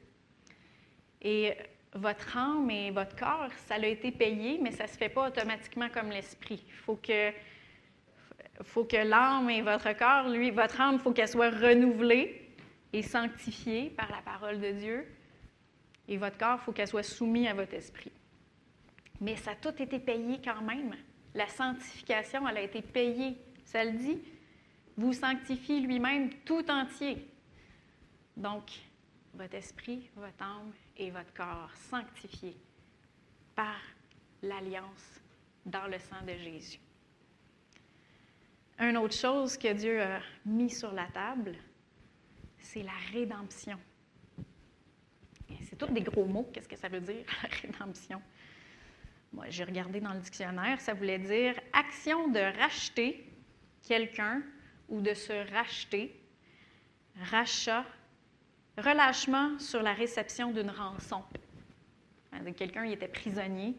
[1.21, 1.53] Et
[1.93, 5.27] votre âme et votre corps, ça a été payé, mais ça ne se fait pas
[5.27, 6.63] automatiquement comme l'esprit.
[6.67, 7.31] Il faut que,
[8.63, 12.49] faut que l'âme et votre corps, lui, votre âme, il faut qu'elle soit renouvelée
[12.93, 15.05] et sanctifiée par la parole de Dieu.
[16.07, 18.11] Et votre corps, il faut qu'elle soit soumise à votre esprit.
[19.21, 20.95] Mais ça a tout été payé quand même.
[21.35, 23.37] La sanctification, elle a été payée.
[23.65, 24.19] Ça le dit.
[24.97, 27.27] Vous sanctifiez lui-même tout entier.
[28.35, 28.71] Donc,
[29.33, 32.57] votre esprit, votre âme et votre corps sanctifiés
[33.55, 33.79] par
[34.41, 35.21] l'alliance
[35.65, 36.79] dans le sang de Jésus.
[38.79, 41.55] Une autre chose que Dieu a mis sur la table,
[42.57, 43.79] c'est la rédemption.
[45.63, 46.49] C'est tous des gros mots.
[46.53, 48.21] Qu'est-ce que ça veut dire, la rédemption?
[49.33, 53.23] moi j'ai regardé dans le dictionnaire, ça voulait dire action de racheter
[53.87, 54.41] quelqu'un
[54.89, 56.19] ou de se racheter,
[57.31, 57.85] rachat,
[58.77, 61.23] relâchement sur la réception d'une rançon.
[62.55, 63.75] Quelqu'un il était prisonnier,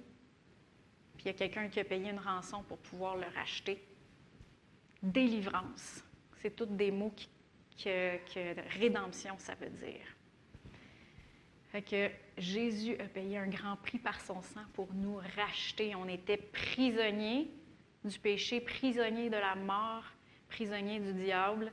[1.17, 3.83] puis il y a quelqu'un qui a payé une rançon pour pouvoir le racheter.
[5.03, 6.05] Délivrance,
[6.43, 7.29] c'est tous des mots qui,
[7.83, 10.05] que, que rédemption, ça veut dire.
[11.69, 15.95] Fait que Jésus a payé un grand prix par son sang pour nous racheter.
[15.95, 17.51] On était prisonniers
[18.05, 20.05] du péché, prisonniers de la mort,
[20.49, 21.73] prisonniers du diable.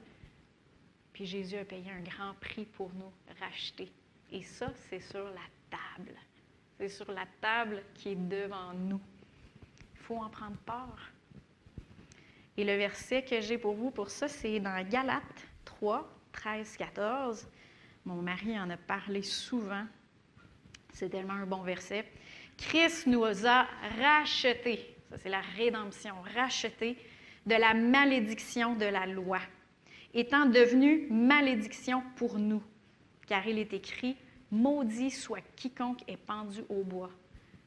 [1.13, 3.91] Puis Jésus a payé un grand prix pour nous racheter.
[4.31, 6.11] Et ça, c'est sur la table.
[6.77, 8.99] C'est sur la table qui est devant nous.
[9.93, 11.11] Il faut en prendre part.
[12.57, 17.47] Et le verset que j'ai pour vous pour ça, c'est dans Galates 3, 13, 14.
[18.05, 19.85] Mon mari en a parlé souvent.
[20.93, 22.05] C'est tellement un bon verset.
[22.57, 23.67] Christ nous a
[23.99, 26.97] rachetés, ça c'est la rédemption, rachetés
[27.45, 29.39] de la malédiction de la loi,
[30.13, 32.63] étant devenu malédiction pour nous,
[33.27, 34.17] car il est écrit,
[34.51, 37.11] maudit soit quiconque est pendu au bois.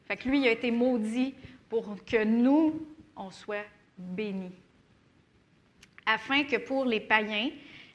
[0.06, 1.34] Fait que lui, il a été maudit
[1.68, 3.66] pour que nous, on soit
[3.96, 4.54] bénis.
[6.06, 7.50] Afin que pour les païens,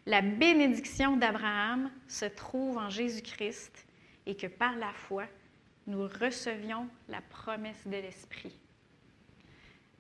[0.06, 3.88] la bénédiction d'Abraham se trouve en Jésus-Christ
[4.26, 5.26] et que par la foi,
[5.88, 8.58] nous recevions la promesse de l'Esprit.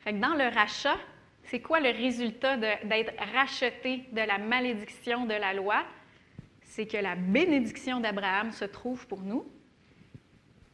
[0.06, 0.98] dans le rachat,
[1.44, 5.86] c'est quoi le résultat d'être racheté de la malédiction de la loi?
[6.62, 9.46] C'est que la bénédiction d'Abraham se trouve pour nous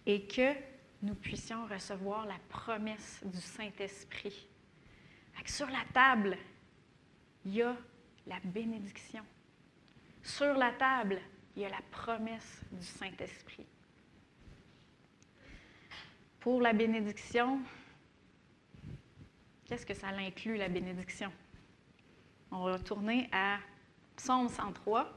[0.06, 0.54] et que
[1.02, 4.48] nous puissions recevoir la promesse du Saint-Esprit.
[5.46, 6.38] Sur la table,
[7.46, 7.76] il y a
[8.28, 9.24] la bénédiction.
[10.22, 11.20] Sur la table,
[11.56, 13.66] il y a la promesse du Saint-Esprit.
[16.40, 17.60] Pour la bénédiction,
[19.70, 21.32] qu'est-ce que ça inclut, la bénédiction?
[22.52, 23.60] On va retourner à
[24.16, 25.14] Psaume 103.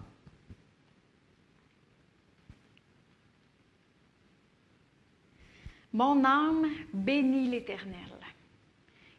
[5.95, 7.97] Mon âme bénit l'Éternel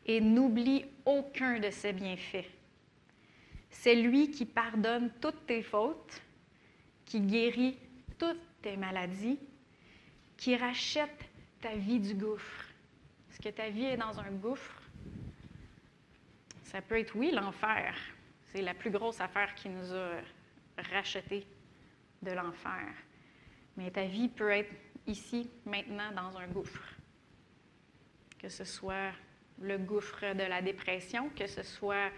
[0.05, 2.49] et n'oublie aucun de ses bienfaits.
[3.71, 6.21] C'est lui qui pardonne toutes tes fautes,
[7.05, 7.77] qui guérit
[8.19, 9.39] toutes tes maladies,
[10.37, 11.25] qui rachète
[11.59, 12.67] ta vie du gouffre.
[13.31, 14.82] Est-ce que ta vie est dans un gouffre?
[16.73, 17.95] Ça peut être, oui, l'enfer.
[18.45, 20.15] C'est la plus grosse affaire qui nous a
[20.91, 21.45] racheté
[22.23, 22.87] de l'enfer.
[23.77, 24.73] Mais ta vie peut être
[25.05, 26.83] ici, maintenant, dans un gouffre.
[28.39, 29.11] Que ce soit
[29.61, 32.09] le gouffre de la dépression, que ce soit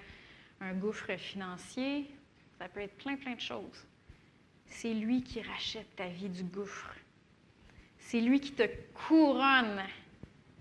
[0.61, 2.09] un gouffre financier,
[2.57, 3.85] ça peut être plein, plein de choses.
[4.67, 6.95] C'est lui qui rachète ta vie du gouffre.
[7.99, 9.83] C'est lui qui te couronne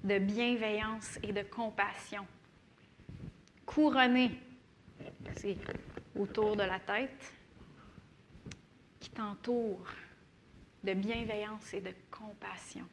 [0.02, 2.26] de bienveillance et de compassion.
[3.66, 4.38] Couronné,
[5.36, 5.56] c'est
[6.16, 7.32] autour de la tête,
[9.00, 9.86] qui t'entoure
[10.82, 12.86] de bienveillance et de compassion.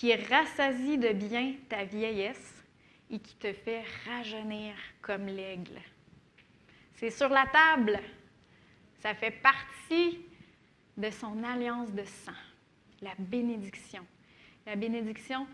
[0.00, 2.64] qui rassasie de bien ta vieillesse
[3.10, 4.72] et qui te fait rajeunir
[5.02, 5.78] comme l'aigle.
[6.94, 8.00] C'est sur la table.
[9.00, 10.20] Ça fait partie
[10.96, 12.32] de son alliance de sang,
[13.02, 14.06] la bénédiction.
[14.64, 15.46] La bénédiction,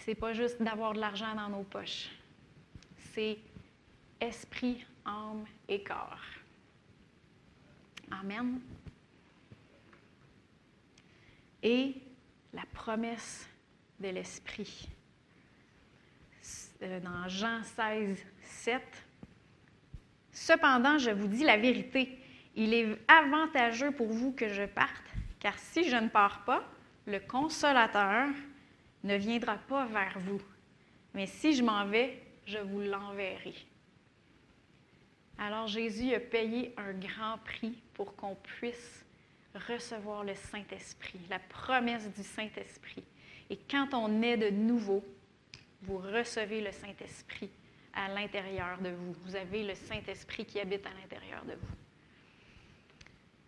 [0.00, 2.10] c'est pas juste d'avoir de l'argent dans nos poches.
[3.12, 3.38] C'est
[4.20, 6.20] esprit, âme et corps.
[8.10, 8.60] Amen.
[11.62, 11.94] Et
[12.52, 13.48] la promesse
[13.98, 14.88] de l'Esprit.
[16.82, 18.82] Euh, dans Jean 16, 7.
[20.32, 22.18] Cependant, je vous dis la vérité,
[22.56, 25.04] il est avantageux pour vous que je parte,
[25.38, 26.64] car si je ne pars pas,
[27.06, 28.28] le consolateur
[29.04, 30.40] ne viendra pas vers vous.
[31.14, 33.54] Mais si je m'en vais, je vous l'enverrai.
[35.38, 39.04] Alors Jésus a payé un grand prix pour qu'on puisse
[39.68, 43.02] recevoir le Saint-Esprit, la promesse du Saint-Esprit.
[43.48, 45.04] Et quand on est de nouveau,
[45.82, 47.50] vous recevez le Saint-Esprit
[47.94, 49.12] à l'intérieur de vous.
[49.24, 51.76] Vous avez le Saint-Esprit qui habite à l'intérieur de vous.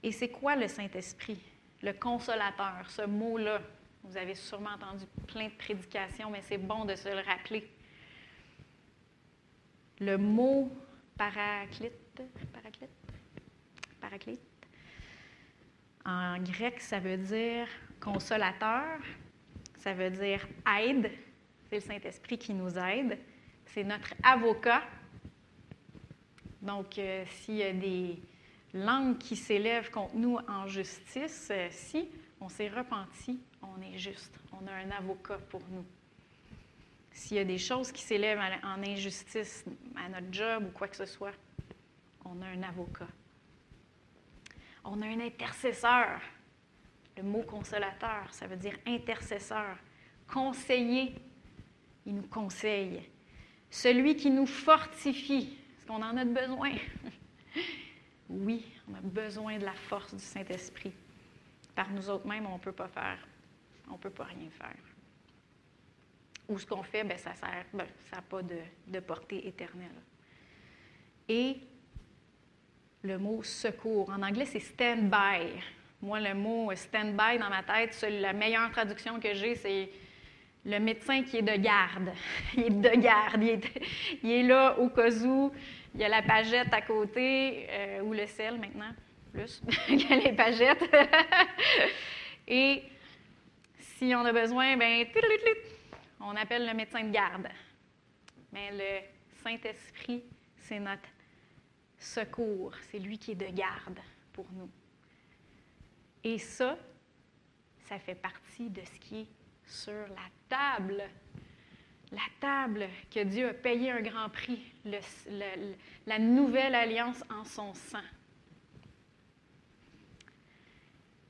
[0.02, 1.38] Et c'est quoi le Saint-Esprit?
[1.82, 3.60] Le consolateur, ce mot-là.
[4.04, 7.70] Vous avez sûrement entendu plein de prédications, mais c'est bon de se le rappeler.
[10.00, 10.70] Le mot
[11.16, 12.22] paraclite,
[12.52, 12.90] paraclite,
[14.00, 14.40] paraclite,
[16.04, 17.68] en grec, ça veut dire
[18.00, 18.98] consolateur,
[19.78, 20.46] ça veut dire
[20.80, 21.10] aide.
[21.68, 23.18] C'est le Saint-Esprit qui nous aide.
[23.66, 24.82] C'est notre avocat.
[26.60, 28.20] Donc, euh, s'il y a des
[28.74, 34.34] langues qui s'élèvent contre nous en justice, euh, si on s'est repenti, on est juste.
[34.52, 35.84] On a un avocat pour nous.
[37.12, 39.64] S'il y a des choses qui s'élèvent en injustice
[39.96, 41.34] à notre job ou quoi que ce soit,
[42.24, 43.08] on a un avocat.
[44.84, 46.20] On a un intercesseur.
[47.16, 49.76] Le mot consolateur, ça veut dire intercesseur.
[50.26, 51.14] Conseiller,
[52.06, 53.02] il nous conseille.
[53.70, 56.72] Celui qui nous fortifie, est-ce qu'on en a besoin?
[58.30, 60.92] oui, on a besoin de la force du Saint-Esprit.
[61.74, 63.18] Par nous autres mêmes, on ne peut pas faire.
[63.92, 64.74] On ne peut pas rien faire.
[66.48, 67.86] Ou ce qu'on fait, ben, ça n'a ben,
[68.28, 70.00] pas de, de portée éternelle.
[71.28, 71.58] Et
[73.02, 74.08] le mot secours.
[74.10, 75.60] En anglais, c'est stand-by.
[76.00, 79.90] Moi, le mot stand-by dans ma tête, la meilleure traduction que j'ai, c'est
[80.64, 82.12] le médecin qui est de garde.
[82.56, 83.42] Il est de garde.
[84.22, 85.52] Il est, là au cas où.
[85.94, 88.92] Il y a la pagette à côté, euh, ou le sel maintenant,
[89.34, 89.60] plus.
[89.90, 90.82] Il y a les pagettes.
[92.48, 92.82] Et
[94.02, 95.06] si on a besoin, ben,
[96.18, 97.46] on appelle le médecin de garde.
[98.52, 99.06] Mais le
[99.44, 100.24] Saint-Esprit,
[100.56, 101.08] c'est notre
[101.98, 102.74] secours.
[102.90, 104.00] C'est lui qui est de garde
[104.32, 104.68] pour nous.
[106.24, 106.76] Et ça,
[107.84, 109.28] ça fait partie de ce qui est
[109.66, 111.04] sur la table.
[112.10, 114.64] La table que Dieu a payé un grand prix,
[116.06, 118.02] la nouvelle alliance en son sang.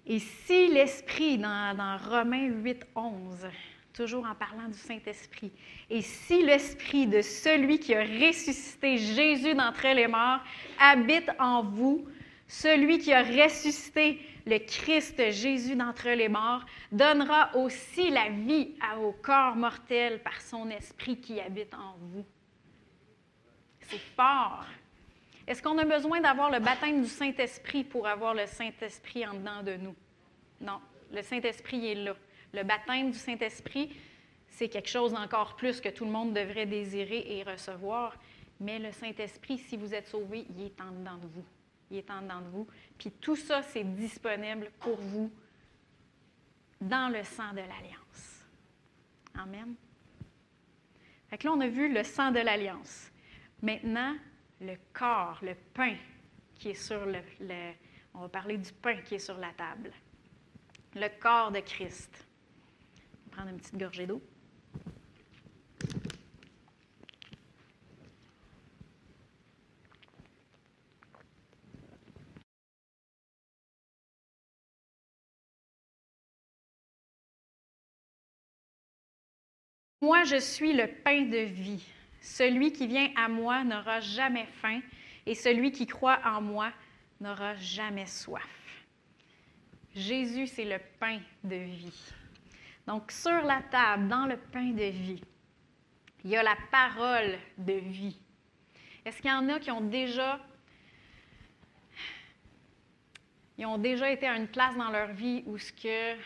[0.07, 3.47] Et si l'Esprit, dans, Romains 8, 11,
[3.93, 5.53] toujours en parlant du Saint-Esprit.
[5.91, 10.41] Et si l'Esprit de celui qui a ressuscité Jésus d'entre les morts
[10.79, 12.07] habite en vous,
[12.49, 18.97] celui qui a ressuscité le Christ Jésus d'entre les morts donnera aussi la vie à
[18.97, 22.25] vos corps mortels par son Esprit qui habite en vous.
[23.81, 24.65] C'est fort.
[25.47, 29.63] Est-ce qu'on a besoin d'avoir le baptême du Saint-Esprit pour avoir le Saint-Esprit en dedans
[29.63, 29.95] de nous?
[30.61, 30.81] Non,
[31.13, 32.15] le Saint-Esprit est là.
[32.53, 33.97] Le baptême du Saint-Esprit,
[34.49, 38.17] c'est quelque chose d'encore plus que tout le monde devrait désirer et recevoir.
[38.61, 41.45] Mais le Saint-Esprit, si vous êtes sauvé, il est en dedans de vous.
[41.91, 42.67] Il est en dedans de vous.
[42.97, 45.31] Puis tout ça, c'est disponible pour vous
[46.81, 48.45] dans le sang de l'Alliance.
[49.35, 49.75] Amen.
[51.31, 53.11] Là, on a vu le sang de l'Alliance.
[53.63, 54.15] Maintenant,
[54.63, 55.97] le corps, le pain
[56.55, 57.21] qui est sur le,
[58.15, 59.93] On va parler du pain qui est sur la table.
[60.95, 62.27] Le corps de Christ
[63.31, 64.23] prendre une petite gorgée d'eau.
[80.03, 81.85] Moi, je suis le pain de vie.
[82.23, 84.81] Celui qui vient à moi n'aura jamais faim,
[85.27, 86.73] et celui qui croit en moi
[87.21, 88.49] n'aura jamais soif.
[89.95, 92.13] Jésus, c'est le pain de vie.
[92.87, 95.23] Donc, sur la table, dans le pain de vie,
[96.25, 98.17] il y a la parole de vie.
[99.05, 100.41] Est-ce qu'il y en a qui ont déjà
[103.65, 106.17] ont déjà été à une place dans leur vie où ce que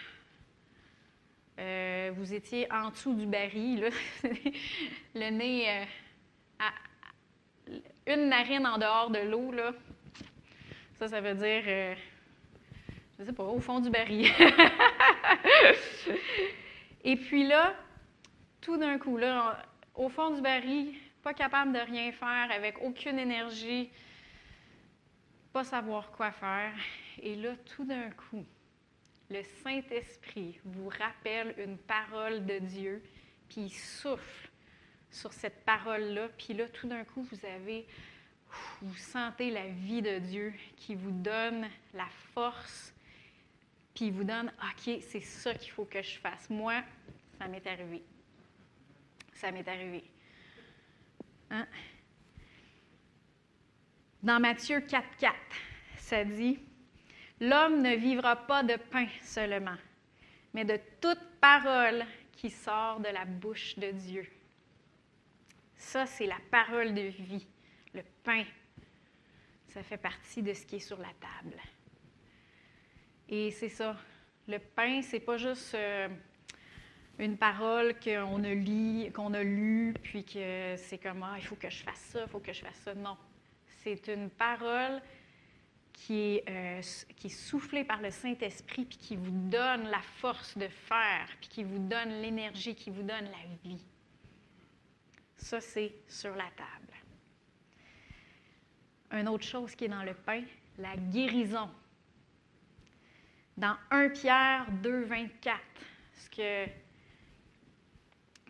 [1.59, 3.89] euh, vous étiez en dessous du baril,
[5.15, 5.85] le nez euh,
[6.59, 6.71] à,
[8.07, 9.73] une narine en dehors de l'eau, là.
[10.99, 11.95] Ça, ça veut dire euh,
[13.17, 14.31] je ne sais pas, au fond du baril.
[17.05, 17.75] Et puis là,
[18.61, 19.63] tout d'un coup, là,
[19.95, 23.89] au fond du baril, pas capable de rien faire, avec aucune énergie,
[25.53, 26.75] pas savoir quoi faire.
[27.23, 28.45] Et là, tout d'un coup,
[29.31, 33.03] le Saint-Esprit vous rappelle une parole de Dieu,
[33.49, 34.51] puis il souffle
[35.11, 37.87] sur cette parole-là, puis là, tout d'un coup, vous avez,
[38.83, 42.93] vous sentez la vie de Dieu qui vous donne la force
[43.97, 46.51] puis il vous donne, OK, c'est ça qu'il faut que je fasse.
[46.51, 46.83] Moi,
[47.39, 48.03] ça m'est arrivé.
[49.33, 50.05] Ça m'est arrivé.
[51.51, 51.67] Hein?
[54.23, 55.35] Dans Matthieu 4, 4,
[55.97, 56.59] ça dit,
[57.41, 59.77] L'homme ne vivra pas de pain seulement,
[60.55, 64.27] mais de toute parole qui sort de la bouche de Dieu.
[65.77, 67.47] Ça, c'est la parole de vie,
[67.93, 68.45] le pain.
[69.69, 71.61] Ça fait partie de ce qui est sur la table.
[73.29, 73.97] Et c'est ça.
[74.49, 76.09] Le pain, c'est pas juste euh,
[77.19, 81.57] une parole qu'on a lu, qu'on a lu, puis que c'est comme ah, il faut
[81.57, 82.95] que je fasse ça, il faut que je fasse ça.
[82.95, 83.17] Non,
[83.83, 85.03] c'est une parole
[85.97, 86.83] qui est, euh,
[87.17, 91.49] qui est soufflée par le Saint-Esprit, puis qui vous donne la force de faire, puis
[91.49, 93.83] qui vous donne l'énergie, qui vous donne la vie.
[95.37, 96.93] Ça, c'est sur la table.
[99.11, 100.43] Une autre chose qui est dans le pain,
[100.79, 101.71] la guérison
[103.57, 105.61] Dans 1 Pierre 2, 24,
[106.13, 106.71] ce que,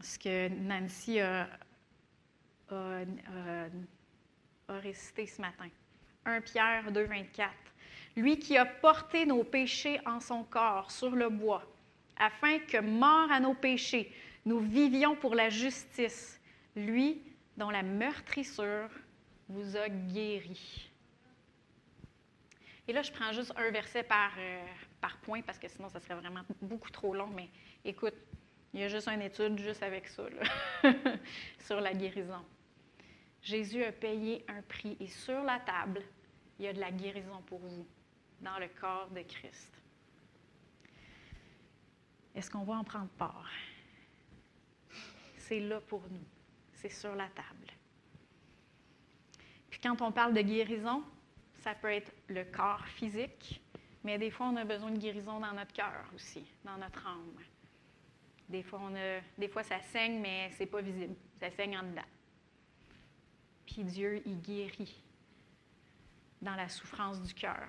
[0.01, 1.49] ce que Nancy a,
[2.71, 3.77] a
[4.69, 5.69] récité ce matin.
[6.27, 7.51] 1 Pierre 2, 24.
[8.16, 11.62] Lui qui a porté nos péchés en son corps sur le bois,
[12.18, 14.12] afin que, mort à nos péchés,
[14.45, 16.41] nous vivions pour la justice.
[16.74, 17.22] Lui
[17.57, 18.91] dont la meurtrissure
[19.49, 20.91] vous a guéri.
[22.89, 24.62] Et là, je prends juste un verset par, euh,
[25.01, 27.29] par point parce que sinon, ça serait vraiment beaucoup trop long.
[27.35, 27.49] Mais
[27.85, 28.14] écoute,
[28.72, 30.24] il y a juste une étude juste avec ça,
[31.59, 32.45] sur la guérison.
[33.43, 36.03] Jésus a payé un prix et sur la table,
[36.59, 37.87] il y a de la guérison pour vous
[38.41, 39.73] dans le corps de Christ.
[42.35, 43.51] Est-ce qu'on va en prendre part?
[45.39, 46.25] C'est là pour nous.
[46.75, 47.73] C'est sur la table.
[49.71, 51.03] Puis quand on parle de guérison,
[51.61, 53.61] ça peut être le corps physique,
[54.05, 57.35] mais des fois, on a besoin de guérison dans notre cœur aussi, dans notre âme.
[58.49, 61.15] Des fois, on a, des fois ça saigne, mais ce n'est pas visible.
[61.41, 62.03] Ça saigne en dedans.
[63.67, 65.03] Puis Dieu, il guérit
[66.43, 67.68] dans la souffrance du cœur.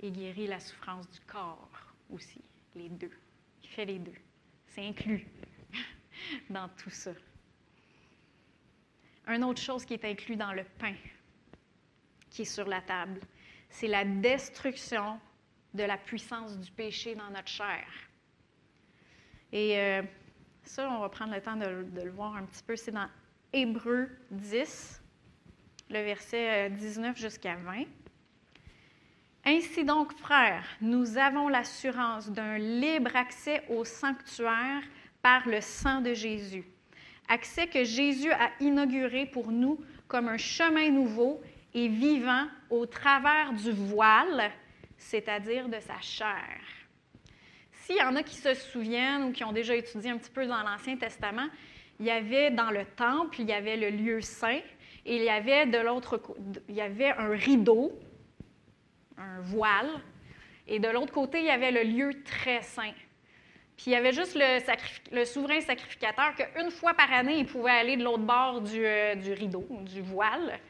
[0.00, 1.70] Il guérit la souffrance du corps
[2.10, 2.40] aussi,
[2.74, 3.12] les deux.
[3.62, 4.18] Il fait les deux.
[4.66, 5.26] C'est inclus
[6.50, 7.12] dans tout ça.
[9.28, 10.94] Une autre chose qui est inclus dans le pain
[12.30, 13.20] qui est sur la table,
[13.68, 15.20] c'est la destruction
[15.74, 17.86] de la puissance du péché dans notre chair.
[19.52, 20.02] Et euh,
[20.64, 22.74] ça, on va prendre le temps de, de le voir un petit peu.
[22.74, 23.08] C'est dans
[23.52, 25.01] Hébreu 10,
[25.92, 27.84] le verset 19 jusqu'à 20.
[29.44, 34.82] Ainsi donc, frères, nous avons l'assurance d'un libre accès au sanctuaire
[35.20, 36.64] par le sang de Jésus.
[37.28, 41.40] Accès que Jésus a inauguré pour nous comme un chemin nouveau
[41.74, 44.50] et vivant au travers du voile,
[44.96, 46.60] c'est-à-dire de sa chair.
[47.72, 50.46] S'il y en a qui se souviennent ou qui ont déjà étudié un petit peu
[50.46, 51.48] dans l'Ancien Testament,
[51.98, 54.60] il y avait dans le temple, il y avait le lieu saint
[55.04, 56.20] et il y avait de l'autre
[56.68, 57.92] il un rideau,
[59.18, 59.90] un voile,
[60.66, 62.94] et de l'autre côté, il y avait le lieu très saint.
[63.76, 67.96] Puis il y avait juste le, souverain sacrificateur qu'une fois par année, il pouvait aller
[67.96, 70.60] de l'autre bord du, euh, rideau, du voile,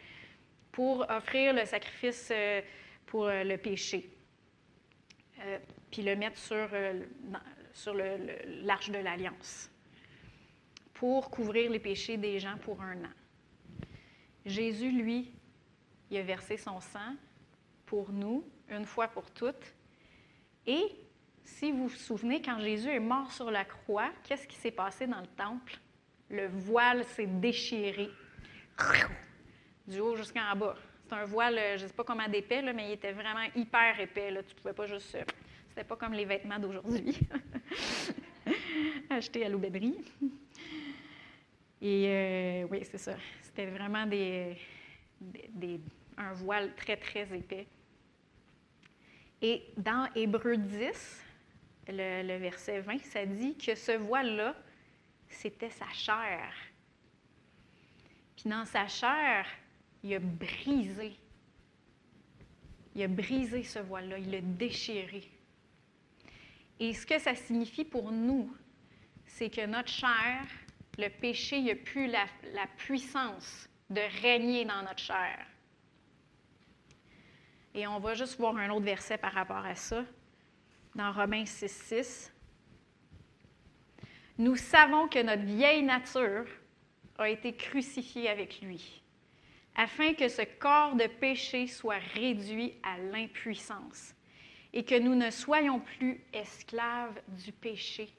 [0.70, 2.62] pour offrir le sacrifice euh,
[3.06, 4.08] pour euh, le péché.
[5.90, 9.70] puis le mettre sur l'arche de l'Alliance,
[10.94, 13.21] pour couvrir les péchés des gens pour un an.
[14.44, 15.32] Jésus, lui,
[16.10, 17.14] il a versé son sang
[17.86, 19.74] pour nous, une fois pour toutes,
[20.66, 20.82] et
[21.44, 25.06] si vous vous souvenez, quand Jésus est mort sur la croix, qu'est-ce qui s'est passé
[25.06, 25.78] dans le temple?
[26.30, 28.08] Le voile s'est déchiré
[29.86, 30.76] du haut jusqu'en bas.
[31.08, 34.00] C'est un voile, euh, je ne sais pas comment d'épais, mais il était vraiment hyper
[34.00, 34.28] épais.
[34.28, 35.14] Tu ne pouvais pas juste.
[35.14, 35.24] Euh,
[35.68, 37.18] c'était pas comme les vêtements d'aujourd'hui,
[39.10, 39.96] achetés à l'aubainerie.
[41.80, 43.16] Et euh, oui, c'est ça.
[43.54, 44.56] C'était vraiment des,
[46.16, 47.66] un voile très, très épais.
[49.42, 51.22] Et dans Hébreu 10,
[51.88, 54.56] le, verset 20, ça dit que ce voile-là,
[55.28, 56.50] c'était sa chair.
[58.36, 59.46] Puis dans sa chair,
[60.02, 61.12] il a brisé.
[62.94, 65.30] Il a brisé ce voile-là, il l'a déchiré.
[66.80, 68.50] Et ce que ça signifie pour nous,
[69.26, 70.46] c'est que notre chair,
[70.98, 75.46] le péché, n'a plus la, la puissance de régner dans notre chair.
[77.74, 80.04] Et on va juste voir un autre verset par rapport à ça
[80.94, 82.32] dans Romains 6, 6.
[84.38, 86.46] Nous savons que notre vieille nature
[87.18, 89.02] a été crucifiée avec lui,
[89.74, 94.14] afin que ce corps de péché soit réduit à l'impuissance
[94.72, 98.10] et que nous ne soyons plus esclaves du péché.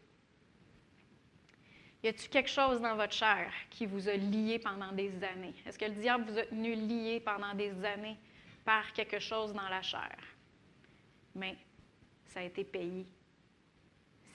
[2.03, 5.53] Y a-t-il quelque chose dans votre chair qui vous a lié pendant des années?
[5.65, 8.17] Est-ce que le diable vous a tenu lié pendant des années
[8.65, 10.17] par quelque chose dans la chair?
[11.33, 11.55] Mais
[12.25, 13.05] ça a été payé.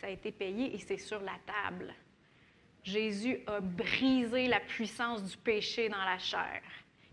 [0.01, 1.95] Ça a été payé et c'est sur la table.
[2.83, 6.63] Jésus a brisé la puissance du péché dans la chair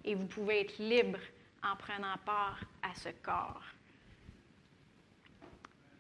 [0.06, 1.20] et vous pouvez être libre
[1.62, 3.64] en prenant part à ce corps.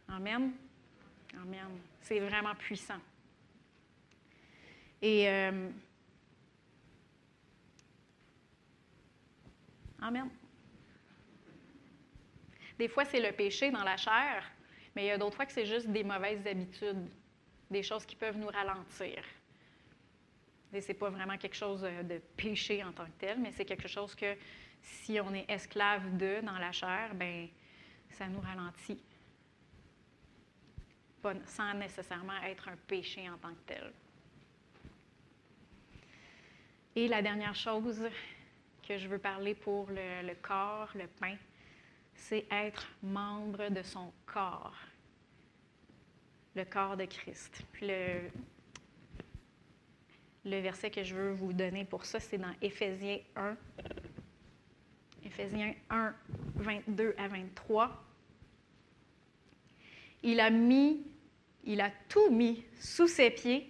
[0.07, 0.53] Amen.
[1.33, 1.79] Amen.
[2.01, 3.01] C'est vraiment puissant.
[5.05, 5.69] Et euh,
[10.01, 10.31] Amen.
[12.79, 14.43] Des fois, c'est le péché dans la chair,
[14.95, 17.07] mais il y a d'autres fois que c'est juste des mauvaises habitudes,
[17.69, 19.23] des choses qui peuvent nous ralentir.
[20.73, 23.65] Et ce n'est pas vraiment quelque chose de péché en tant que tel, mais c'est
[23.65, 24.35] quelque chose que
[24.81, 27.47] si on est esclave de dans la chair, ben
[28.09, 29.03] ça nous ralentit.
[31.21, 33.93] pas, sans nécessairement être un péché en tant que tel.
[36.97, 38.09] Et la dernière chose
[38.87, 41.35] que je veux parler pour le, corps, le pain,
[42.13, 44.77] c'est être membre de son corps,
[46.55, 47.63] le corps de Christ.
[47.81, 48.29] Le
[50.61, 53.57] verset que je veux vous donner pour ça, c'est dans Éphésiens 1.
[55.25, 56.15] Éphésiens 1,
[56.55, 58.05] 22 à 23.
[60.23, 61.05] Il a mis,
[61.65, 63.69] il a tout mis sous ses pieds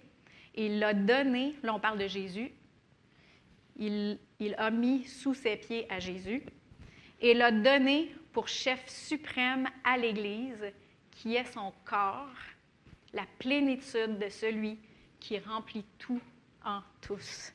[0.54, 2.52] et il l'a donné, là on parle de Jésus,
[3.78, 4.18] il,
[4.56, 6.42] a mis sous ses pieds à Jésus
[7.20, 10.72] et l'a donné pour chef suprême à l'Église,
[11.10, 12.28] qui est son corps,
[13.12, 14.78] la plénitude de celui
[15.18, 16.20] qui remplit tout
[16.64, 17.52] en tous.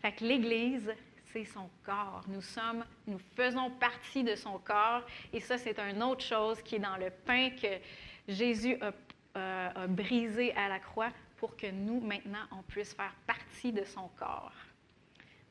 [0.00, 0.92] Fait que l'Église,
[1.32, 2.24] c'est son corps.
[2.28, 5.02] Nous sommes, nous faisons partie de son corps,
[5.32, 7.78] et ça, c'est une autre chose qui est dans le pain que
[8.26, 8.92] Jésus a,
[9.36, 13.84] euh, a brisé à la croix pour que nous, maintenant, on puisse faire partie de
[13.84, 14.52] son corps.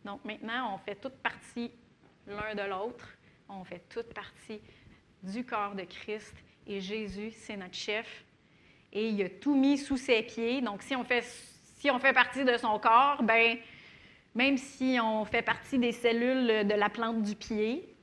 [0.06, 1.72] Donc maintenant, on fait toute partie
[2.28, 3.10] l'un de l'autre.
[3.50, 4.62] On fait toute partie
[5.24, 6.36] du corps de Christ.
[6.68, 8.24] Et Jésus, c'est notre chef.
[8.94, 10.62] Et il a tout mis sous ses pieds.
[10.62, 11.24] Donc si on fait,
[11.78, 13.58] si on fait partie de son corps, ben
[14.36, 17.96] même si on fait partie des cellules de la plante du pied,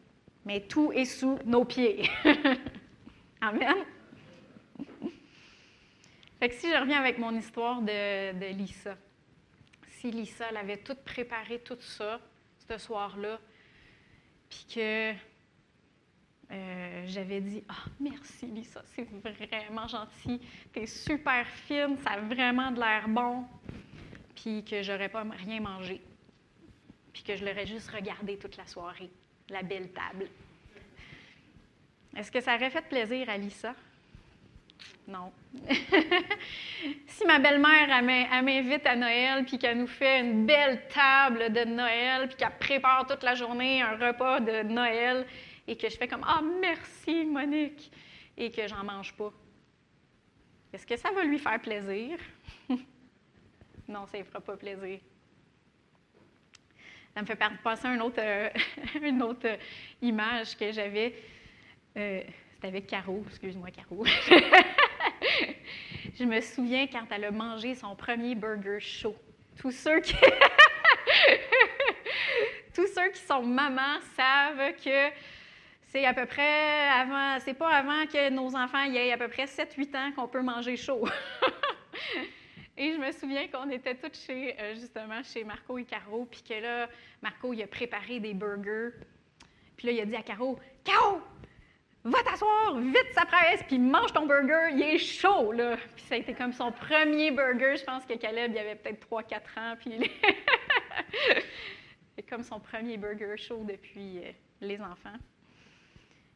[0.44, 2.10] mais tout est sous nos pieds.
[3.40, 3.76] Amen.
[6.40, 8.96] Fait que si je reviens avec mon histoire de, de Lisa,
[10.02, 12.20] si Lisa avait tout préparé, tout ça,
[12.68, 13.38] ce soir-là,
[14.50, 15.12] puis que
[16.50, 20.40] euh, j'avais dit Ah, merci Lisa, c'est vraiment gentil,
[20.72, 23.44] t'es super fine, ça a vraiment de l'air bon,
[24.34, 26.02] puis que j'aurais pas rien mangé,
[27.12, 29.10] puis que je l'aurais juste regardé toute la soirée,
[29.50, 30.28] la belle table.
[32.16, 33.76] Est-ce que ça aurait fait plaisir à Lisa?
[35.08, 35.32] Non.
[37.06, 41.64] si ma belle-mère, elle m'invite à Noël, puis qu'elle nous fait une belle table de
[41.64, 45.26] Noël, puis qu'elle prépare toute la journée un repas de Noël,
[45.66, 47.90] et que je fais comme Ah, merci, Monique,
[48.36, 49.32] et que j'en mange pas,
[50.72, 52.18] est-ce que ça va lui faire plaisir?
[53.88, 55.00] non, ça ne fera pas plaisir.
[57.14, 58.22] Ça me fait passer une autre,
[59.02, 59.58] une autre
[60.00, 61.14] image que j'avais.
[61.96, 62.22] Euh,
[62.64, 64.04] avec Caro, excuse-moi, Caro.
[66.18, 69.16] je me souviens quand elle a mangé son premier burger chaud.
[69.58, 70.16] Tous ceux qui,
[72.74, 75.14] Tous ceux qui sont mamans savent que
[75.88, 79.44] c'est à peu près avant, c'est pas avant que nos enfants aient à peu près
[79.44, 81.06] 7-8 ans qu'on peut manger chaud.
[82.78, 86.42] Et je me souviens qu'on était tous chez, euh, justement, chez Marco et Caro, puis
[86.42, 86.88] que là,
[87.20, 88.94] Marco, il a préparé des burgers.
[89.76, 91.20] Puis là, il a dit à Caro, Caro,
[92.04, 95.76] va t'asseoir, vite, ça presse, puis mange ton burger, il est chaud, là.
[95.94, 97.76] Puis ça a été comme son premier burger.
[97.76, 100.10] Je pense que Caleb, il avait peut-être 3-4 ans, puis il
[102.16, 105.16] c'est comme son premier burger chaud depuis euh, les enfants.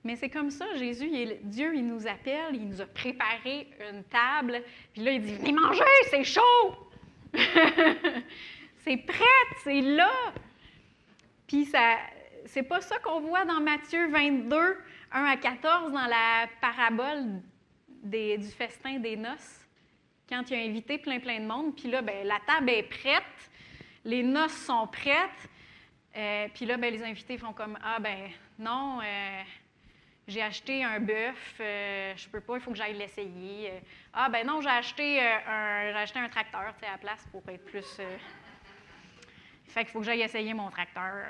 [0.04, 1.10] Mais c'est comme ça, Jésus,
[1.42, 4.62] Dieu, il nous appelle, il nous a préparé une table,
[4.92, 6.42] puis là, il dit Venez manger, c'est chaud
[8.84, 9.24] C'est prêt,
[9.64, 10.12] c'est là
[11.48, 11.96] Puis ça,
[12.44, 14.76] c'est pas ça qu'on voit dans Matthieu 22,
[15.12, 17.40] 1 à 14, dans la parabole
[18.02, 19.66] du festin des noces,
[20.28, 23.22] quand il a invité plein, plein de monde, puis là, ben, la table est prête,
[24.04, 25.48] les noces sont prêtes,
[26.16, 29.42] euh, puis là, ben, les invités font comme Ah, ben non, euh,
[30.26, 33.70] j'ai acheté un bœuf, euh, je peux pas, il faut que j'aille l'essayer.
[33.70, 33.80] Euh,
[34.12, 38.00] ah, ben non, j'ai acheté, un, acheté un tracteur à la place pour être plus.
[39.68, 41.26] fait qu'il faut que j'aille essayer mon tracteur.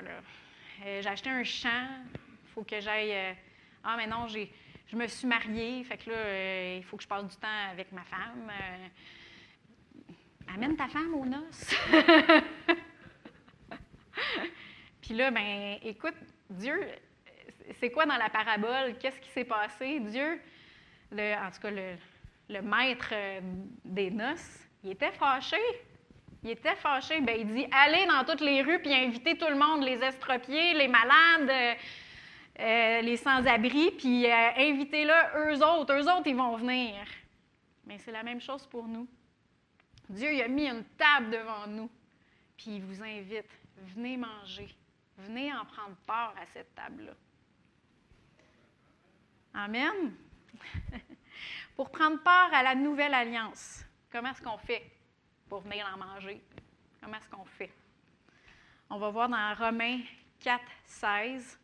[0.83, 3.35] j'ai acheté un champ, il faut que j'aille.
[3.89, 4.51] Ah, mais non, j'ai,
[4.87, 7.89] je me suis mariée, fait que là, il faut que je passe du temps avec
[7.93, 8.51] ma femme.
[10.53, 11.73] amène ta femme aux noces.
[15.01, 16.15] Puis là, ben, écoute,
[16.49, 16.77] Dieu,
[17.79, 18.97] c'est quoi dans la parabole?
[18.99, 20.01] Qu'est-ce qui s'est passé?
[20.01, 20.41] Dieu,
[21.13, 23.39] le, en tout cas le, maître euh,
[23.85, 25.61] des noces, il était fâché.
[26.43, 27.21] Il était fâché.
[27.21, 30.73] Bien, il dit Allez dans toutes les rues puis invitez tout le monde, les estropiés,
[30.73, 31.77] les malades,
[32.59, 35.93] euh, euh, les sans-abri, puis invitez-le, eux autres.
[35.93, 36.95] Eux autres, ils vont venir.
[37.85, 39.07] Mais c'est la même chose pour nous.
[40.09, 41.89] Dieu il a mis une table devant nous,
[42.55, 44.67] puis il vous invite venez manger,
[45.17, 47.13] venez en prendre part à cette table-là.
[49.53, 50.15] Amen.
[51.75, 54.91] pour prendre part à la nouvelle alliance, comment est-ce qu'on fait
[55.49, 56.41] pour venir en manger?
[57.01, 57.71] Comment est-ce qu'on fait?
[58.89, 60.01] On va voir dans Romains
[60.39, 61.59] 4, 16,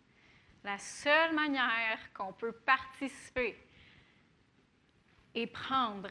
[0.64, 3.58] la seule manière qu'on peut participer
[5.36, 6.10] et prendre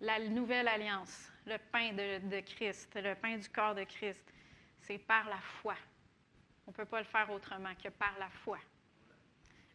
[0.00, 4.24] la nouvelle alliance, le pain de, Christ, le pain du corps de Christ,
[4.80, 5.74] c'est par la foi.
[6.66, 8.58] On ne peut pas le faire autrement que par la foi.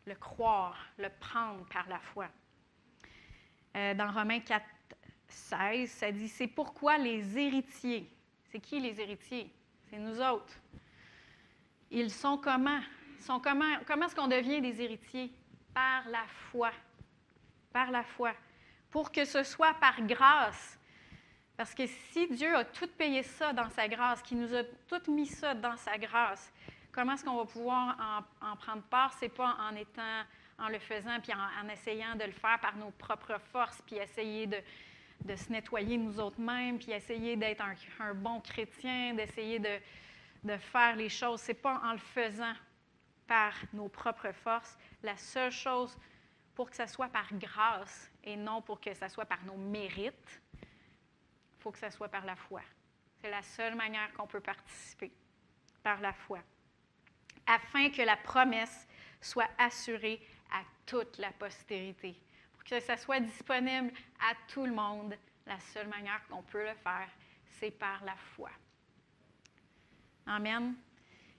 [0.06, 2.28] Le croire, le prendre par la foi.
[3.76, 4.64] Euh, dans Romains 4,
[5.28, 8.10] 16, ça dit C'est pourquoi les héritiers,
[8.52, 9.52] c'est qui les héritiers?
[9.90, 10.54] C'est nous autres.
[11.92, 12.82] Ils sont comment?
[13.42, 15.32] Comment, est-ce qu'on devient des héritiers?
[15.74, 16.72] Par la foi.
[17.74, 18.34] Par la foi.
[18.90, 20.80] Pour que ce soit par grâce.
[21.58, 25.12] Parce que si Dieu a tout payé ça dans sa grâce, qu'il nous a tout
[25.12, 26.52] mis ça dans sa grâce,
[26.92, 29.14] comment est-ce qu'on va pouvoir en, prendre part?
[29.14, 30.24] C'est pas en étant,
[30.60, 34.48] en le faisant, puis en, essayant de le faire par nos propres forces, puis essayer
[34.48, 37.64] de, se nettoyer nous autres mêmes, puis essayer d'être
[38.00, 39.78] un, bon chrétien, d'essayer de,
[40.44, 41.40] de, faire les choses.
[41.40, 42.54] C'est pas en le faisant
[43.28, 44.78] par nos propres forces.
[45.04, 45.98] La seule chose
[46.54, 50.42] pour que ça soit par grâce et non pour que ça soit par nos mérites,
[50.54, 52.62] il faut que ça soit par la foi.
[53.22, 55.12] C'est la seule manière qu'on peut participer,
[55.84, 56.40] par la foi,
[57.46, 58.88] afin que la promesse
[59.20, 60.22] soit assurée
[60.52, 62.16] à toute la postérité.
[62.54, 65.16] Pour que ça soit disponible à tout le monde,
[65.46, 67.10] la seule manière qu'on peut le faire,
[67.60, 68.52] c'est par la foi.
[70.28, 70.76] Amen.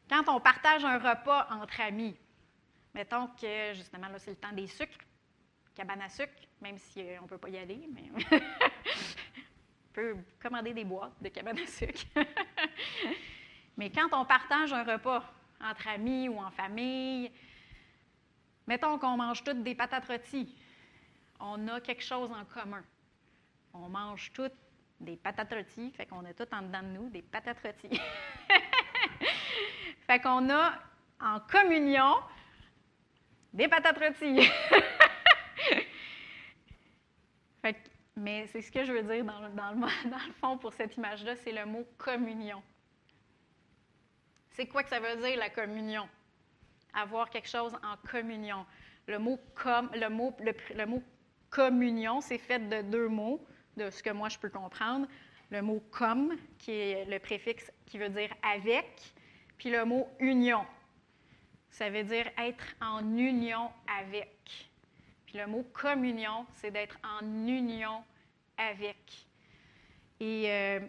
[0.08, 2.16] Quand on partage un repas entre amis,
[2.94, 5.04] mettons que justement là, c'est le temps des sucres,
[5.74, 10.16] cabane à sucre, même si euh, on ne peut pas y aller, mais on peut
[10.40, 12.04] commander des boîtes de cabane à sucre.
[13.76, 15.24] mais quand on partage un repas
[15.60, 17.32] entre amis ou en famille,
[18.66, 20.54] mettons qu'on mange toutes des patates rôties,
[21.40, 22.84] on a quelque chose en commun.
[23.74, 24.54] On mange toutes
[25.00, 28.00] des patates rôties, fait qu'on a tout en dedans de nous des patates rôties.
[30.06, 30.72] fait qu'on a
[31.20, 32.14] en communion
[33.52, 34.48] des patates rôties.
[38.16, 39.80] mais c'est ce que je veux dire dans, dans, le,
[40.10, 42.62] le fond pour cette image-là, c'est le mot communion.
[44.50, 46.08] C'est quoi que ça veut dire la communion?
[46.94, 48.64] Avoir quelque chose en communion.
[49.06, 51.02] Le mot, com, le mot, le mot
[51.50, 53.44] communion, c'est fait de deux mots,
[53.76, 55.06] de ce que moi je peux comprendre.
[55.50, 59.14] Le mot comme, qui est le préfixe qui veut dire avec,
[59.58, 60.64] puis le mot union.
[61.70, 63.70] Ça veut dire être en union
[64.00, 64.70] avec.
[65.26, 68.02] Puis le mot communion, c'est d'être en union
[68.56, 69.26] avec.
[70.20, 70.80] Et euh,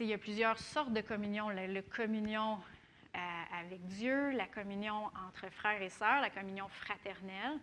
[0.00, 1.50] il y a plusieurs sortes de communion.
[1.50, 2.58] La, communion
[3.14, 3.18] euh,
[3.60, 7.58] avec Dieu, la communion entre frères et sœurs, la communion fraternelle.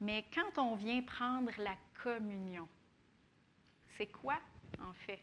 [0.00, 2.66] Mais quand on vient prendre la communion,
[3.98, 4.38] c'est quoi
[4.80, 5.20] en fait?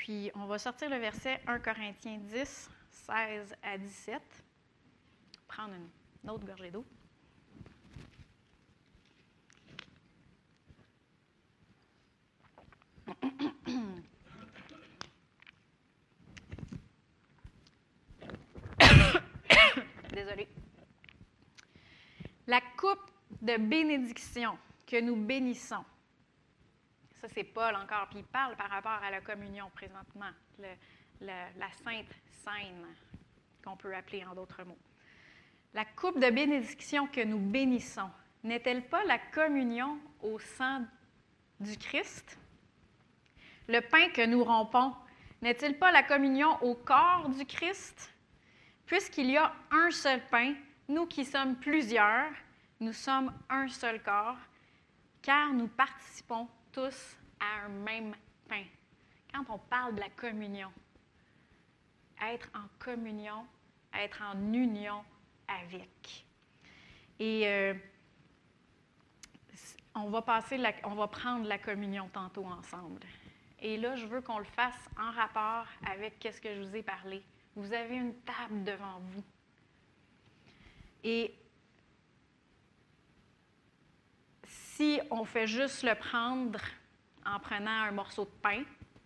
[0.00, 4.22] Puis on va sortir le verset 1 Corinthiens 10, 16 à 17.
[5.46, 6.86] Prendre une autre gorgée d'eau.
[20.14, 20.48] Désolée.
[22.46, 23.10] La coupe
[23.42, 24.56] de bénédiction
[24.86, 25.84] que nous bénissons
[27.20, 30.30] ça, c'est Paul encore, puis il parle par rapport à la communion présentement,
[31.20, 32.12] la sainte
[32.44, 32.86] scène,
[33.62, 34.78] qu'on peut appeler en d'autres mots.
[35.74, 38.10] La coupe de bénédiction que nous bénissons,
[38.42, 40.82] n'est-elle pas la communion au sang
[41.60, 42.38] du Christ?
[43.68, 44.94] Le pain que nous rompons,
[45.42, 48.10] n'est-il pas la communion au corps du Christ?
[48.86, 50.54] Puisqu'il y a un seul pain,
[50.88, 52.30] nous qui sommes plusieurs,
[52.80, 54.38] nous sommes un seul corps,
[55.20, 58.14] car nous participons tous à un même
[58.48, 58.64] pain.
[59.32, 60.72] Quand on parle de la communion,
[62.22, 63.46] être en communion,
[63.94, 65.04] être en union
[65.48, 66.24] avec.
[67.18, 67.74] Et euh,
[69.94, 73.02] on, va passer on va prendre la communion tantôt ensemble.
[73.60, 76.82] Et là, je veux qu'on le fasse en rapport avec ce que je vous ai
[76.82, 77.22] parlé.
[77.56, 79.24] Vous avez une table devant vous.
[81.04, 81.34] Et
[84.80, 86.58] si on fait juste le prendre
[87.26, 88.62] en prenant un morceau de pain,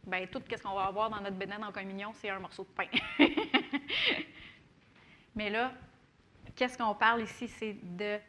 [0.06, 2.68] bien, tout ce qu'on va avoir dans notre bénin en communion, c'est un morceau de
[2.68, 2.86] pain.
[5.34, 5.72] Mais là,
[6.54, 7.48] qu'est-ce qu'on parle ici?
[7.48, 8.20] C'est de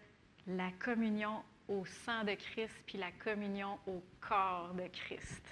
[0.47, 5.45] la communion au sang de Christ, puis la communion au corps de Christ.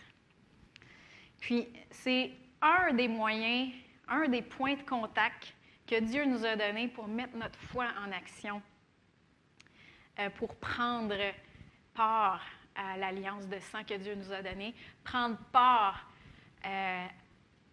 [1.41, 3.71] Puis, c'est un des moyens,
[4.07, 5.53] un des points de contact
[5.85, 8.63] que Dieu nous a donné pour mettre notre foi en action,
[10.17, 11.17] euh, pour prendre
[11.93, 12.41] part
[12.75, 16.09] à l'alliance de sang que Dieu nous a donnée, prendre part
[16.65, 17.05] euh,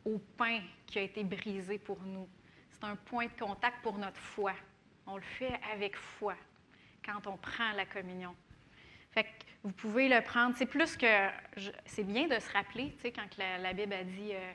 [0.05, 2.28] au pain qui a été brisé pour nous.
[2.70, 4.52] C'est un point de contact pour notre foi.
[5.06, 6.34] On le fait avec foi
[7.05, 8.34] quand on prend la communion.
[9.62, 10.56] Vous pouvez le prendre.
[10.56, 11.28] C'est plus que.
[11.84, 14.52] C'est bien de se rappeler, tu sais, quand la, Bible a dit euh,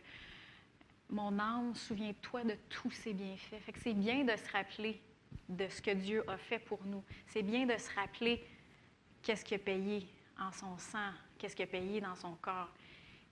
[1.10, 3.62] Mon âme, souviens-toi de tous ses bienfaits.
[3.84, 5.00] C'est bien de se rappeler
[5.48, 7.04] de ce que Dieu a fait pour nous.
[7.28, 8.44] C'est bien de se rappeler
[9.26, 10.08] qu'est-ce qu'il a payé
[10.40, 12.70] en son sang, qu'est-ce qu'il a payé dans son corps.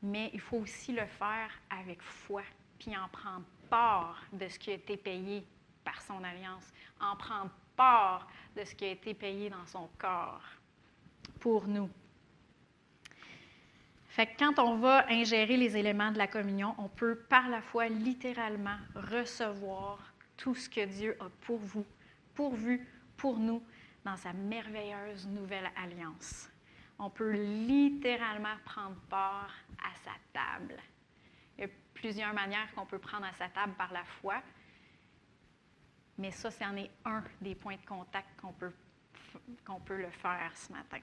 [0.02, 2.42] Mais il faut aussi le faire avec foi,
[2.80, 5.46] puis en prendre part de ce qui a été payé
[5.86, 10.44] par son alliance, en prendre part de ce qui a été payé dans son corps
[11.40, 11.90] pour nous.
[14.10, 17.62] Fait que quand on va ingérer les éléments de la communion, on peut par la
[17.62, 20.00] foi littéralement recevoir
[20.38, 21.86] tout ce que Dieu a pour vous,
[22.36, 22.88] pourvu
[23.18, 23.64] pour nous
[24.04, 26.50] dans sa merveilleuse nouvelle alliance.
[27.00, 30.78] On peut littéralement prendre part à sa table.
[31.58, 34.42] Il y a plusieurs manières qu'on peut prendre à sa table par la foi,
[36.18, 38.72] mais ça, c'en est un des points de contact qu'on peut,
[39.66, 41.00] qu'on peut le faire ce matin.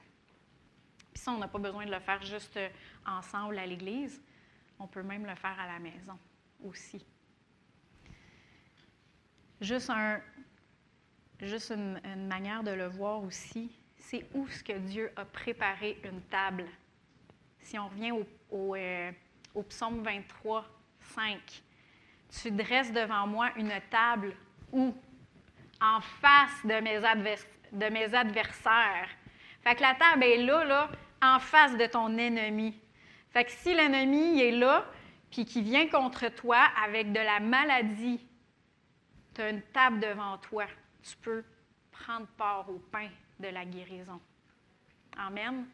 [1.13, 2.59] Puis ça, on n'a pas besoin de le faire juste
[3.05, 4.23] ensemble à l'Église.
[4.79, 6.19] On peut même le faire à la maison
[6.63, 7.05] aussi.
[9.61, 10.21] Juste, un,
[11.47, 16.21] juste une, manière de le voir aussi, c'est où ce que Dieu a préparé une
[16.23, 16.67] table.
[17.61, 18.13] Si on revient
[18.51, 19.13] au, euh,
[19.55, 20.67] au psaume 23,
[21.01, 21.63] 5,
[22.43, 24.35] tu dresses devant moi une table
[24.73, 24.95] où?
[25.83, 27.01] En face de mes,
[27.73, 29.09] de mes adversaires.
[29.63, 30.91] Fait que la table est là, là,
[31.23, 32.79] en face de ton ennemi.
[33.31, 34.85] Fait que si l'ennemi est là,
[35.31, 38.21] puis qui vient contre toi avec de la maladie,
[39.35, 40.67] tu as une table devant toi,
[41.03, 41.45] tu peux
[41.91, 43.09] prendre part au pain
[43.39, 44.21] de la guérison.
[45.17, 45.67] Amen.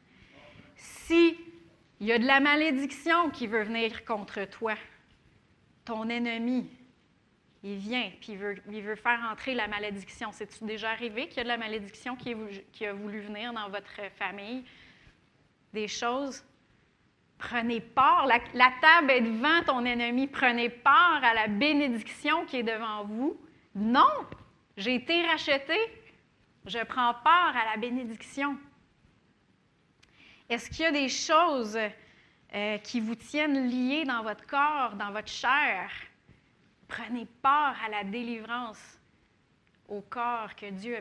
[0.76, 1.38] Si
[2.00, 4.74] il y a de la malédiction qui veut venir contre toi,
[5.84, 6.68] ton ennemi,
[7.62, 10.30] il vient, puis il veut, il veut faire entrer la malédiction.
[10.32, 12.34] C'est-tu déjà arrivé qu'il y a de la malédiction qui,
[12.72, 14.64] qui a voulu venir dans votre famille?
[15.76, 16.42] des choses,
[17.38, 18.26] prenez part.
[18.26, 20.26] La, table est devant ton ennemi.
[20.26, 23.38] Prenez part à la bénédiction qui est devant vous.
[23.74, 24.14] Non,
[24.76, 25.76] j'ai été racheté.
[26.66, 28.56] Je prends part à la bénédiction.
[30.48, 31.78] Est-ce qu'il y a des choses
[32.54, 35.90] euh, qui vous tiennent liés dans votre corps, dans votre chair?
[36.88, 38.98] Prenez part à la délivrance
[39.88, 41.00] au corps que Dieu a,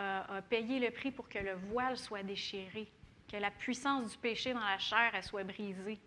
[0.00, 2.88] euh, a payé le prix pour que le voile soit déchiré
[3.30, 5.98] que la puissance du péché dans la chair soit brisée.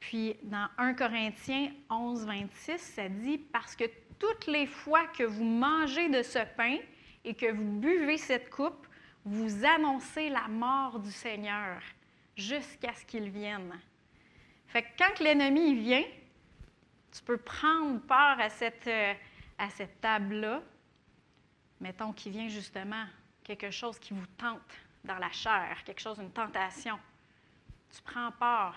[0.00, 3.84] Puis dans 1 Corinthiens 11, 26, ça dit Parce que
[4.18, 6.78] toutes les fois que vous mangez de ce pain
[7.24, 8.86] et que vous buvez cette coupe,
[9.24, 11.80] vous annoncez la mort du Seigneur
[12.36, 13.78] jusqu'à ce qu'il vienne.
[14.68, 16.04] Fait que quand l'ennemi vient,
[17.12, 19.14] tu peux prendre part à cette, euh,
[19.58, 20.62] à cette table-là.
[21.80, 23.04] Mettons qu'il vient justement
[23.42, 24.60] quelque chose qui vous tente
[25.04, 26.98] dans la chair, quelque chose, une tentation,
[27.90, 28.76] tu prends part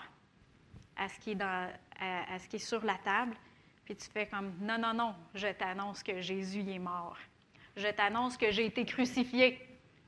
[0.96, 1.70] à ce qui est, dans,
[2.00, 3.36] à, ce qui est sur la table,
[3.84, 7.16] puis tu fais comme non, non, non, je t'annonce que Jésus est mort.
[7.76, 9.58] Je t'annonce que j'ai été crucifié,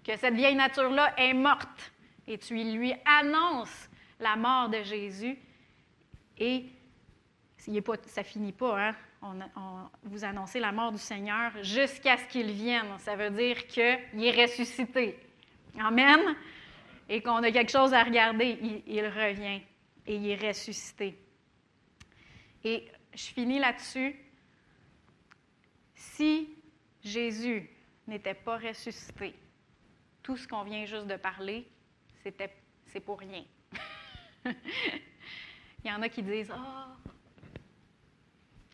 [0.05, 1.93] que cette vieille nature-là est morte.
[2.27, 3.89] Et tu lui annonces
[4.21, 5.37] la mort de Jésus.
[6.39, 6.67] Et
[7.85, 8.95] pas, ça finit pas, hein?
[9.23, 12.87] On, vous annoncez la mort du Seigneur jusqu'à ce qu'il vienne.
[12.99, 15.19] Ça veut dire qu'il est ressuscité.
[15.81, 16.21] Amen.
[17.09, 19.63] Et qu'on a quelque chose à regarder, il, revient
[20.07, 21.19] et il est ressuscité.
[22.65, 24.17] Et je finis là-dessus.
[25.95, 26.49] Si
[27.03, 27.71] Jésus
[28.07, 29.35] n'était pas ressuscité,
[30.23, 31.67] tout ce qu'on vient juste de parler,
[32.23, 33.45] c'est pour rien.
[34.45, 34.55] il
[35.85, 36.97] y en a qui disent Ah,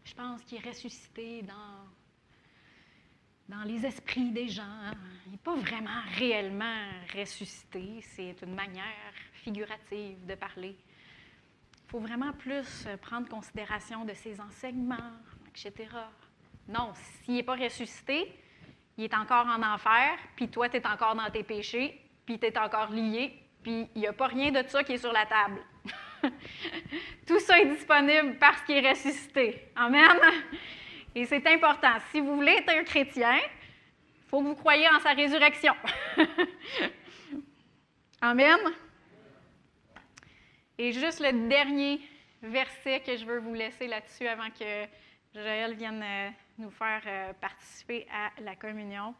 [0.05, 1.87] je pense qu'il est ressuscité dans
[3.51, 4.93] dans les esprits des gens.
[5.27, 10.77] Il n'est pas vraiment réellement ressuscité, c'est une manière figurative de parler.
[11.91, 15.11] Faut vraiment plus prendre considération de ses enseignements,
[15.49, 15.89] etc.
[16.69, 18.33] Non, s'il n'est pas ressuscité,
[18.97, 22.47] il est encore en enfer, puis toi, tu es encore dans tes péchés, puis tu
[22.47, 25.27] es encore lié, puis il n'y a pas rien de ça qui est sur la
[25.27, 25.61] table.
[27.27, 29.73] Tout ça est disponible parce qu'il est ressuscité.
[29.75, 30.17] Amen.
[31.13, 31.95] Et c'est important.
[32.13, 35.75] Si vous voulez être un chrétien, il faut que vous croyiez en sa résurrection.
[38.21, 38.59] Amen.
[40.83, 42.01] Et juste le dernier
[42.41, 44.87] verset que je veux vous laisser là-dessus avant que
[45.35, 49.15] Joël vienne euh, nous faire euh, participer à la communion,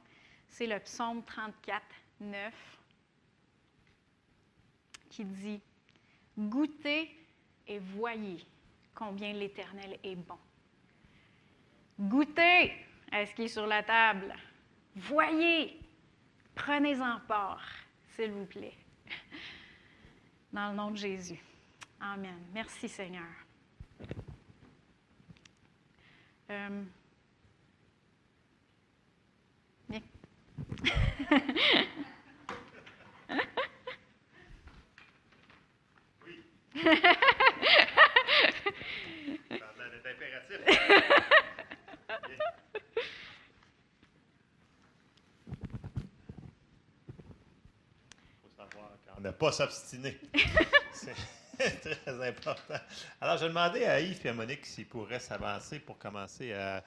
[0.49, 1.83] c'est le psaume 34,
[2.21, 2.55] 9,
[5.11, 5.61] qui dit
[6.39, 7.15] Goûtez
[7.69, 8.39] et voyez
[8.95, 10.39] combien l'Éternel est bon.
[12.01, 12.73] Goûtez
[13.13, 14.35] à ce qui est sur la table.
[14.97, 15.79] Voyez,
[16.55, 17.69] prenez-en part.
[18.17, 18.79] s'il vous plaît.
[20.55, 21.39] Dans le nom de Jésus.
[22.01, 22.39] Amen.
[22.55, 23.23] Merci Seigneur.
[26.51, 26.83] Euh,
[29.89, 30.01] bien.
[36.75, 36.91] Oui.
[49.21, 50.19] N'a pas s'obstiner.
[52.05, 52.75] Très important.
[53.21, 56.83] Alors, je demandais à Yves et à Monique s'ils pourraient s'avancer pour commencer à.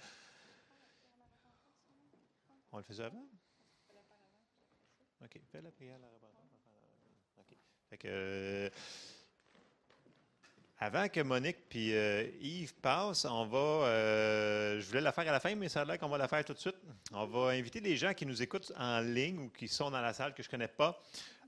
[2.71, 3.25] On le faisait avant?
[5.23, 5.39] OK.
[5.51, 5.97] Fais la prière.
[7.39, 7.57] OK.
[7.89, 8.07] Fait que.
[8.07, 8.69] euh,
[10.79, 13.57] avant que Monique puis euh, Yves passent, on va.
[13.57, 16.27] euh, je voulais la faire à la fin, mais ça a l'air qu'on va la
[16.27, 16.75] faire tout de suite.
[17.13, 20.13] On va inviter les gens qui nous écoutent en ligne ou qui sont dans la
[20.13, 20.99] salle que je ne connais pas.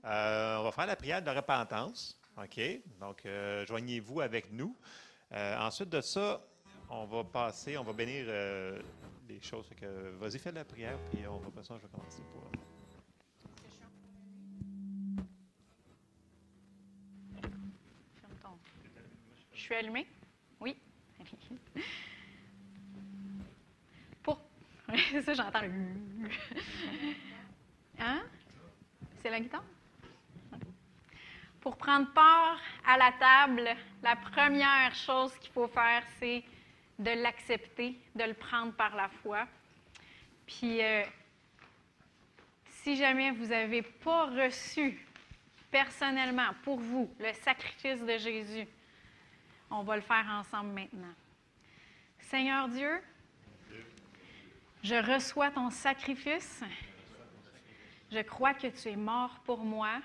[0.04, 2.18] Euh, on va faire la prière de repentance.
[2.36, 2.60] OK?
[3.00, 4.76] Donc, euh, joignez-vous avec nous.
[5.32, 6.42] Euh, ensuite de ça,
[6.90, 8.80] on va passer, on va bénir euh,
[9.28, 9.66] les choses.
[9.66, 11.74] Fait que, vas-y, fais la prière, puis on va passer.
[11.76, 12.42] Je vais commencer pour.
[19.52, 20.06] Je suis allumée?
[20.60, 20.76] Oui.
[24.22, 24.40] Pour.
[25.24, 25.70] Ça, j'entends le.
[27.98, 28.22] Hein?
[29.22, 29.64] C'est la guitare?
[31.66, 33.68] Pour prendre part à la table,
[34.00, 36.44] la première chose qu'il faut faire, c'est
[36.96, 39.48] de l'accepter, de le prendre par la foi.
[40.46, 41.02] Puis, euh,
[42.68, 45.04] si jamais vous n'avez pas reçu
[45.68, 48.68] personnellement, pour vous, le sacrifice de Jésus,
[49.68, 51.14] on va le faire ensemble maintenant.
[52.20, 53.02] Seigneur Dieu,
[54.84, 56.62] je reçois ton sacrifice.
[58.12, 60.00] Je crois que tu es mort pour moi,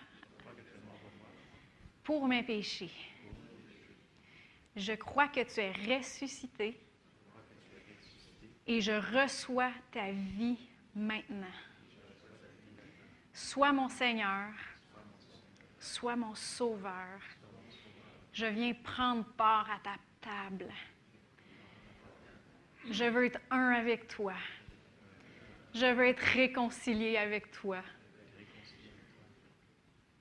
[2.04, 2.92] pour mes péchés.
[4.76, 6.80] Je crois que tu es ressuscité
[8.68, 10.58] et je reçois ta vie
[10.96, 11.46] maintenant.
[13.34, 14.52] Sois mon Seigneur,
[15.80, 17.20] sois mon Sauveur.
[18.34, 20.72] Je viens prendre part à ta table.
[22.90, 24.34] Je veux être un avec toi.
[25.74, 27.82] Je veux être réconcilié avec toi.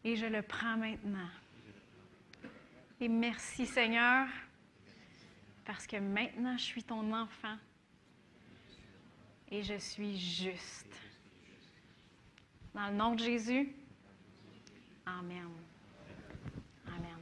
[0.05, 1.29] Et je le prends maintenant.
[3.03, 4.27] Et merci Seigneur,
[5.65, 7.57] parce que maintenant je suis ton enfant
[9.51, 10.87] et je suis juste.
[12.75, 13.75] Dans le nom de Jésus,
[15.07, 15.49] Amen.
[16.87, 17.17] Amen.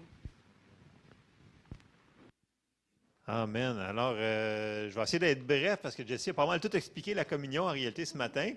[3.29, 3.79] Amen.
[3.79, 7.15] Alors, euh, je vais essayer d'être bref parce que Jessie a pas mal tout expliqué
[7.15, 8.53] la communion en réalité ce matin.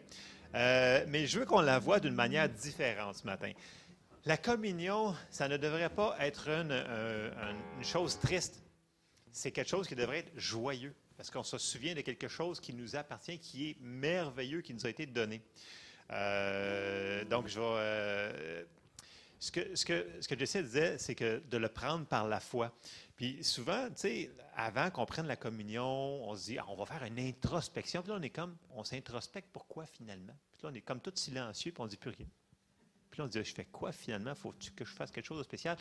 [0.56, 3.52] Euh, mais je veux qu'on la voie d'une manière différente ce matin.
[4.26, 8.61] La communion, ça ne devrait pas être un- une chose triste.
[9.31, 12.73] C'est quelque chose qui devrait être joyeux parce qu'on se souvient de quelque chose qui
[12.73, 15.41] nous appartient, qui est merveilleux, qui nous a été donné.
[16.11, 17.65] Euh, donc, je vais.
[17.65, 18.64] euh,
[19.39, 19.85] ce que, ce
[20.61, 22.72] disait, c'est que de le prendre par la foi.
[23.15, 25.85] Puis souvent, tu sais, avant qu'on prenne la communion,
[26.30, 28.02] on se dit, Ah, on va faire une introspection.
[28.03, 28.23] Puis là, on
[28.72, 30.35] on s'introspecte pourquoi finalement?
[30.57, 32.27] Puis là, on est comme tout silencieux, puis on ne dit plus rien.
[33.11, 34.33] Puis là, on se dit, je fais quoi finalement?
[34.33, 35.77] Faut-tu que je fasse quelque chose de spécial?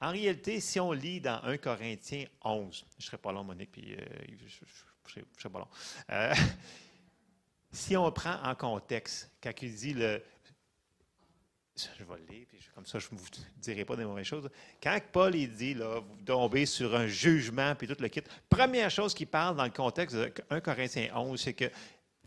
[0.00, 3.72] En réalité, si on lit dans 1 Corinthiens 11, je ne serai pas long, Monique,
[3.72, 3.98] puis euh,
[4.36, 5.68] je ne serai, pas long.
[6.10, 6.34] Euh,
[7.72, 10.22] si on prend en contexte, quand il dit le.
[11.76, 13.26] Je vais le lire, puis comme ça, je ne vous
[13.56, 14.50] dirai pas des mauvaises choses.
[14.82, 18.90] Quand Paul il dit, là, vous tombez sur un jugement, puis tout le kit, première
[18.90, 21.70] chose qu'il parle dans le contexte de 1 Corinthiens 11, c'est que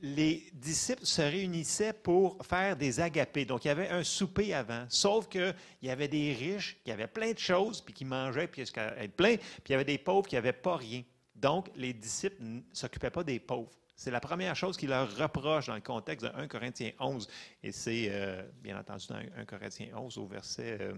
[0.01, 3.45] les disciples se réunissaient pour faire des agapés.
[3.45, 4.85] Donc, il y avait un souper avant.
[4.89, 8.63] Sauf qu'il y avait des riches qui avaient plein de choses, puis qui mangeaient, puis
[8.63, 11.03] jusqu'à plein, puis il y avait des pauvres qui n'avaient pas rien.
[11.35, 13.71] Donc, les disciples ne s'occupaient pas des pauvres.
[13.95, 17.27] C'est la première chose qu'il leur reproche dans le contexte de 1 Corinthiens 11.
[17.61, 20.77] Et c'est, euh, bien entendu, dans 1 Corinthiens 11, au verset...
[20.81, 20.93] euh,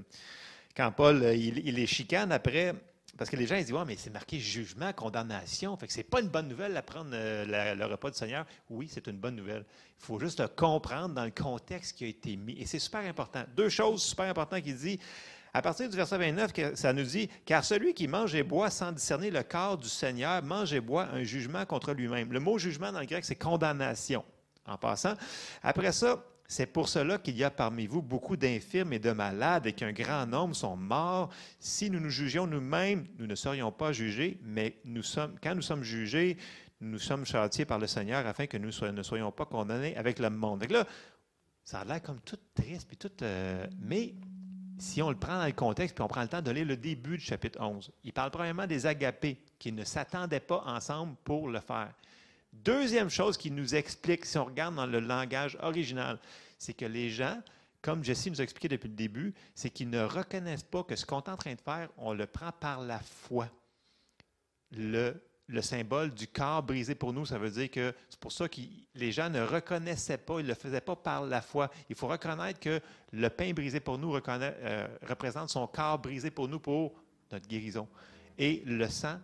[0.76, 2.74] quand Paul, euh, il, il les chicane après,
[3.18, 5.78] parce que les gens ils disent, ouais, mais c'est marqué jugement, condamnation.
[5.78, 8.46] Fait que c'est pas une bonne nouvelle d'apprendre euh, le repas du Seigneur.
[8.70, 9.66] Oui, c'est une bonne nouvelle.
[10.00, 12.54] Il faut juste le comprendre dans le contexte qui a été mis.
[12.60, 13.44] Et c'est super important.
[13.56, 15.00] Deux choses super importantes qu'il dit.
[15.54, 18.72] À partir du verset 29, que ça nous dit Car celui qui mange et boit
[18.72, 22.34] sans discerner le corps du Seigneur mange et boit un jugement contre lui-même.
[22.34, 24.26] Le mot jugement dans le grec, c'est condamnation,
[24.66, 25.14] en passant.
[25.62, 29.66] Après ça, c'est pour cela qu'il y a parmi vous beaucoup d'infirmes et de malades
[29.66, 31.32] et qu'un grand nombre sont morts.
[31.60, 35.64] Si nous nous jugions nous-mêmes, nous ne serions pas jugés, mais nous sommes, quand nous
[35.64, 36.38] sommes jugés,
[36.80, 40.30] nous sommes châtiés par le Seigneur afin que nous ne soyons pas condamnés avec le
[40.30, 40.62] monde.
[40.62, 40.86] Donc là,
[41.64, 43.10] Ça a l'air comme tout triste, tout.
[43.24, 44.14] euh, mais
[44.78, 46.78] si on le prend dans le contexte, puis on prend le temps de lire le
[46.78, 51.50] début du chapitre 11, il parle premièrement des agapés qui ne s'attendaient pas ensemble pour
[51.50, 51.94] le faire.
[52.54, 56.20] Deuxième chose qu'il nous explique, si on regarde dans le langage original,
[56.60, 57.42] c'est que les gens,
[57.82, 61.06] comme Jesse nous a expliqué depuis le début, c'est qu'ils ne reconnaissent pas que ce
[61.06, 63.50] qu'on est en train de faire, on le prend par la foi.
[64.72, 68.48] Le, le symbole du corps brisé pour nous, ça veut dire que c'est pour ça
[68.48, 68.62] que
[68.96, 71.72] les gens ne reconnaissaient pas, ils ne le faisaient pas par la foi.
[71.90, 72.80] Il faut reconnaître que
[73.12, 76.94] le pain brisé pour nous euh, représente son corps brisé pour nous pour
[77.32, 77.88] notre guérison.
[78.38, 79.20] Et le sang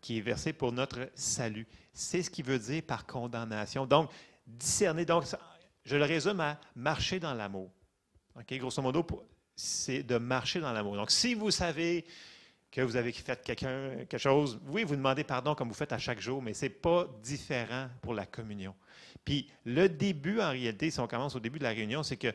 [0.00, 1.66] qui est versé pour notre salut.
[1.92, 3.86] C'est ce qui veut dire par condamnation.
[3.86, 4.10] Donc,
[4.46, 5.24] discerner, donc,
[5.84, 7.70] je le résume à marcher dans l'amour.
[8.36, 8.52] OK?
[8.54, 9.04] Grosso modo,
[9.56, 10.96] c'est de marcher dans l'amour.
[10.96, 12.06] Donc, si vous savez
[12.70, 16.20] que vous avez fait quelque chose, oui, vous demandez pardon comme vous faites à chaque
[16.20, 18.74] jour, mais ce n'est pas différent pour la communion.
[19.24, 22.32] Puis le début, en réalité, si on commence au début de la réunion, c'est que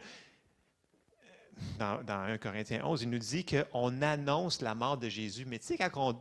[1.77, 5.45] dans, dans 1 Corinthiens 11, il nous dit qu'on annonce la mort de Jésus.
[5.45, 6.19] Mais tu sais, quand on,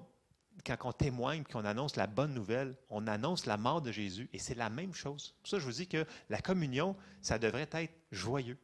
[0.64, 4.28] quand on témoigne, qu'on annonce la bonne nouvelle, on annonce la mort de Jésus.
[4.32, 5.34] Et c'est la même chose.
[5.42, 8.58] Pour ça, je vous dis que la communion, ça devrait être joyeux.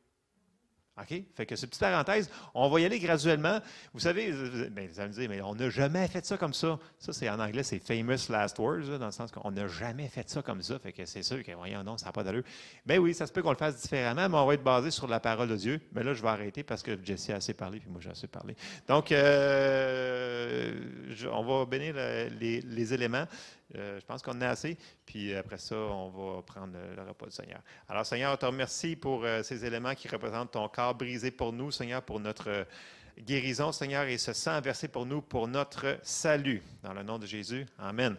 [1.00, 1.22] OK?
[1.34, 3.60] Fait que cette petite parenthèse, on va y aller graduellement.
[3.94, 4.32] Vous savez,
[4.70, 6.78] ben, vous allez me dire, mais on n'a jamais fait ça comme ça.
[6.98, 10.28] Ça, c'est en anglais, c'est famous last words, dans le sens qu'on n'a jamais fait
[10.28, 10.78] ça comme ça.
[10.78, 11.52] Fait que c'est sûr que,
[11.82, 12.42] non, ça n'a pas d'allure.
[12.86, 15.06] Mais oui, ça se peut qu'on le fasse différemment, mais on va être basé sur
[15.08, 15.80] la parole de Dieu.
[15.92, 18.26] Mais là, je vais arrêter parce que Jesse a assez parlé, puis moi, j'ai assez
[18.26, 18.56] parlé.
[18.88, 20.72] Donc, euh,
[21.32, 23.24] on va bénir le- les, les éléments.
[23.76, 24.78] Euh, je pense qu'on a assez.
[25.04, 27.60] Puis après ça, on va prendre le, le repas du Seigneur.
[27.88, 31.52] Alors, Seigneur, on te remercie pour euh, ces éléments qui représentent ton corps brisé pour
[31.52, 32.64] nous, Seigneur, pour notre euh,
[33.18, 36.62] guérison, Seigneur, et ce sang versé pour nous, pour notre salut.
[36.82, 37.66] Dans le nom de Jésus.
[37.78, 38.16] Amen.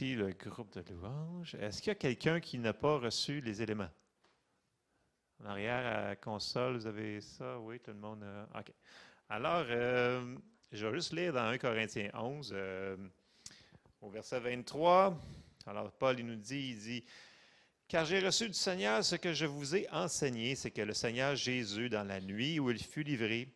[0.00, 1.54] Le groupe de louanges.
[1.56, 3.90] Est-ce qu'il y a quelqu'un qui n'a pas reçu les éléments?
[5.42, 7.58] En arrière, à la console, vous avez ça?
[7.58, 8.24] Oui, tout le monde.
[8.58, 8.72] OK.
[9.28, 10.38] Alors, euh,
[10.72, 12.96] je vais juste lire dans 1 Corinthiens 11, euh,
[14.00, 15.20] au verset 23.
[15.66, 17.04] Alors, Paul, il nous dit, il dit,
[17.86, 21.36] Car j'ai reçu du Seigneur ce que je vous ai enseigné, c'est que le Seigneur
[21.36, 23.52] Jésus, dans la nuit où il fut livré,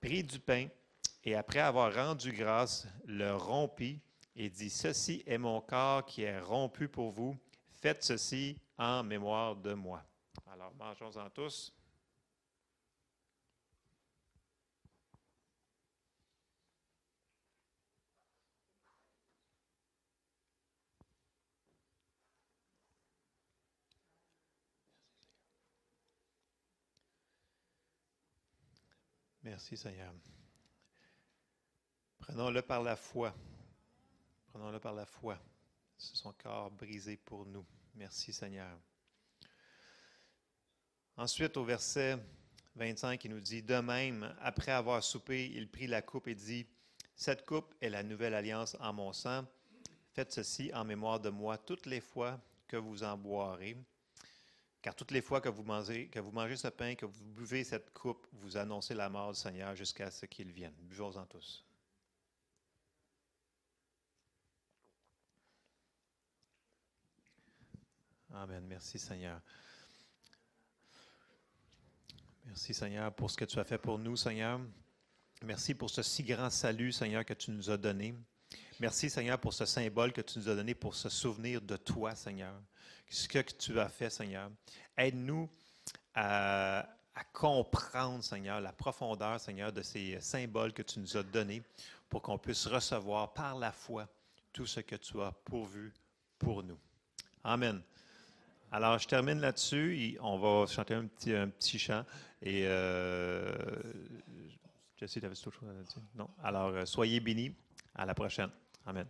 [0.00, 0.66] prit du pain
[1.22, 4.00] et après avoir rendu grâce, le rompit
[4.40, 7.36] et dit, Ceci est mon corps qui est rompu pour vous.
[7.72, 10.02] Faites ceci en mémoire de moi.
[10.46, 11.74] Alors, mangeons-en tous.
[29.42, 30.12] Merci Seigneur.
[32.20, 33.34] Prenons-le par la foi.
[34.58, 35.38] Prenons-le par la foi.
[35.96, 37.64] C'est son corps brisé pour nous.
[37.94, 38.76] Merci Seigneur.
[41.16, 42.18] Ensuite, au verset
[42.74, 46.66] 25, il nous dit, De même, après avoir soupé, il prit la coupe et dit,
[47.14, 49.46] Cette coupe est la nouvelle alliance en mon sang.
[50.10, 53.76] Faites ceci en mémoire de moi toutes les fois que vous en boirez.
[54.82, 57.62] Car toutes les fois que vous mangez, que vous mangez ce pain, que vous buvez
[57.62, 60.74] cette coupe, vous annoncez la mort du Seigneur jusqu'à ce qu'il vienne.
[60.80, 61.67] Buvons-en tous.
[68.40, 68.64] Amen.
[68.68, 69.40] Merci Seigneur.
[72.46, 74.60] Merci Seigneur pour ce que tu as fait pour nous, Seigneur.
[75.42, 78.14] Merci pour ce si grand salut, Seigneur, que tu nous as donné.
[78.78, 82.14] Merci, Seigneur, pour ce symbole que tu nous as donné pour se souvenir de toi,
[82.14, 82.54] Seigneur.
[83.10, 84.52] Ce que tu as fait, Seigneur.
[84.96, 85.50] Aide-nous
[86.14, 86.88] à,
[87.32, 91.60] comprendre, Seigneur, la profondeur, Seigneur, de ces symboles que tu nous as donnés
[92.08, 94.08] pour qu'on puisse recevoir par la foi
[94.52, 95.92] tout ce que tu as pourvu
[96.38, 96.78] pour nous.
[97.42, 97.82] Amen.
[98.70, 100.18] Alors, je termine là-dessus.
[100.20, 102.04] On va chanter un petit, un petit chant.
[102.42, 103.52] Et euh,
[104.96, 106.02] Jesse, tu avais autre chose à dire?
[106.14, 106.28] Non?
[106.42, 107.54] Alors, euh, soyez bénis.
[107.94, 108.50] À la prochaine.
[108.86, 109.06] Amen.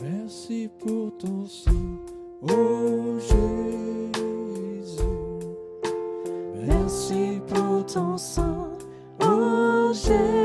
[0.00, 1.70] Merci pour ton sang,
[2.42, 4.10] oh Jésus.
[6.66, 8.53] Merci pour ton sang.
[9.94, 10.43] 是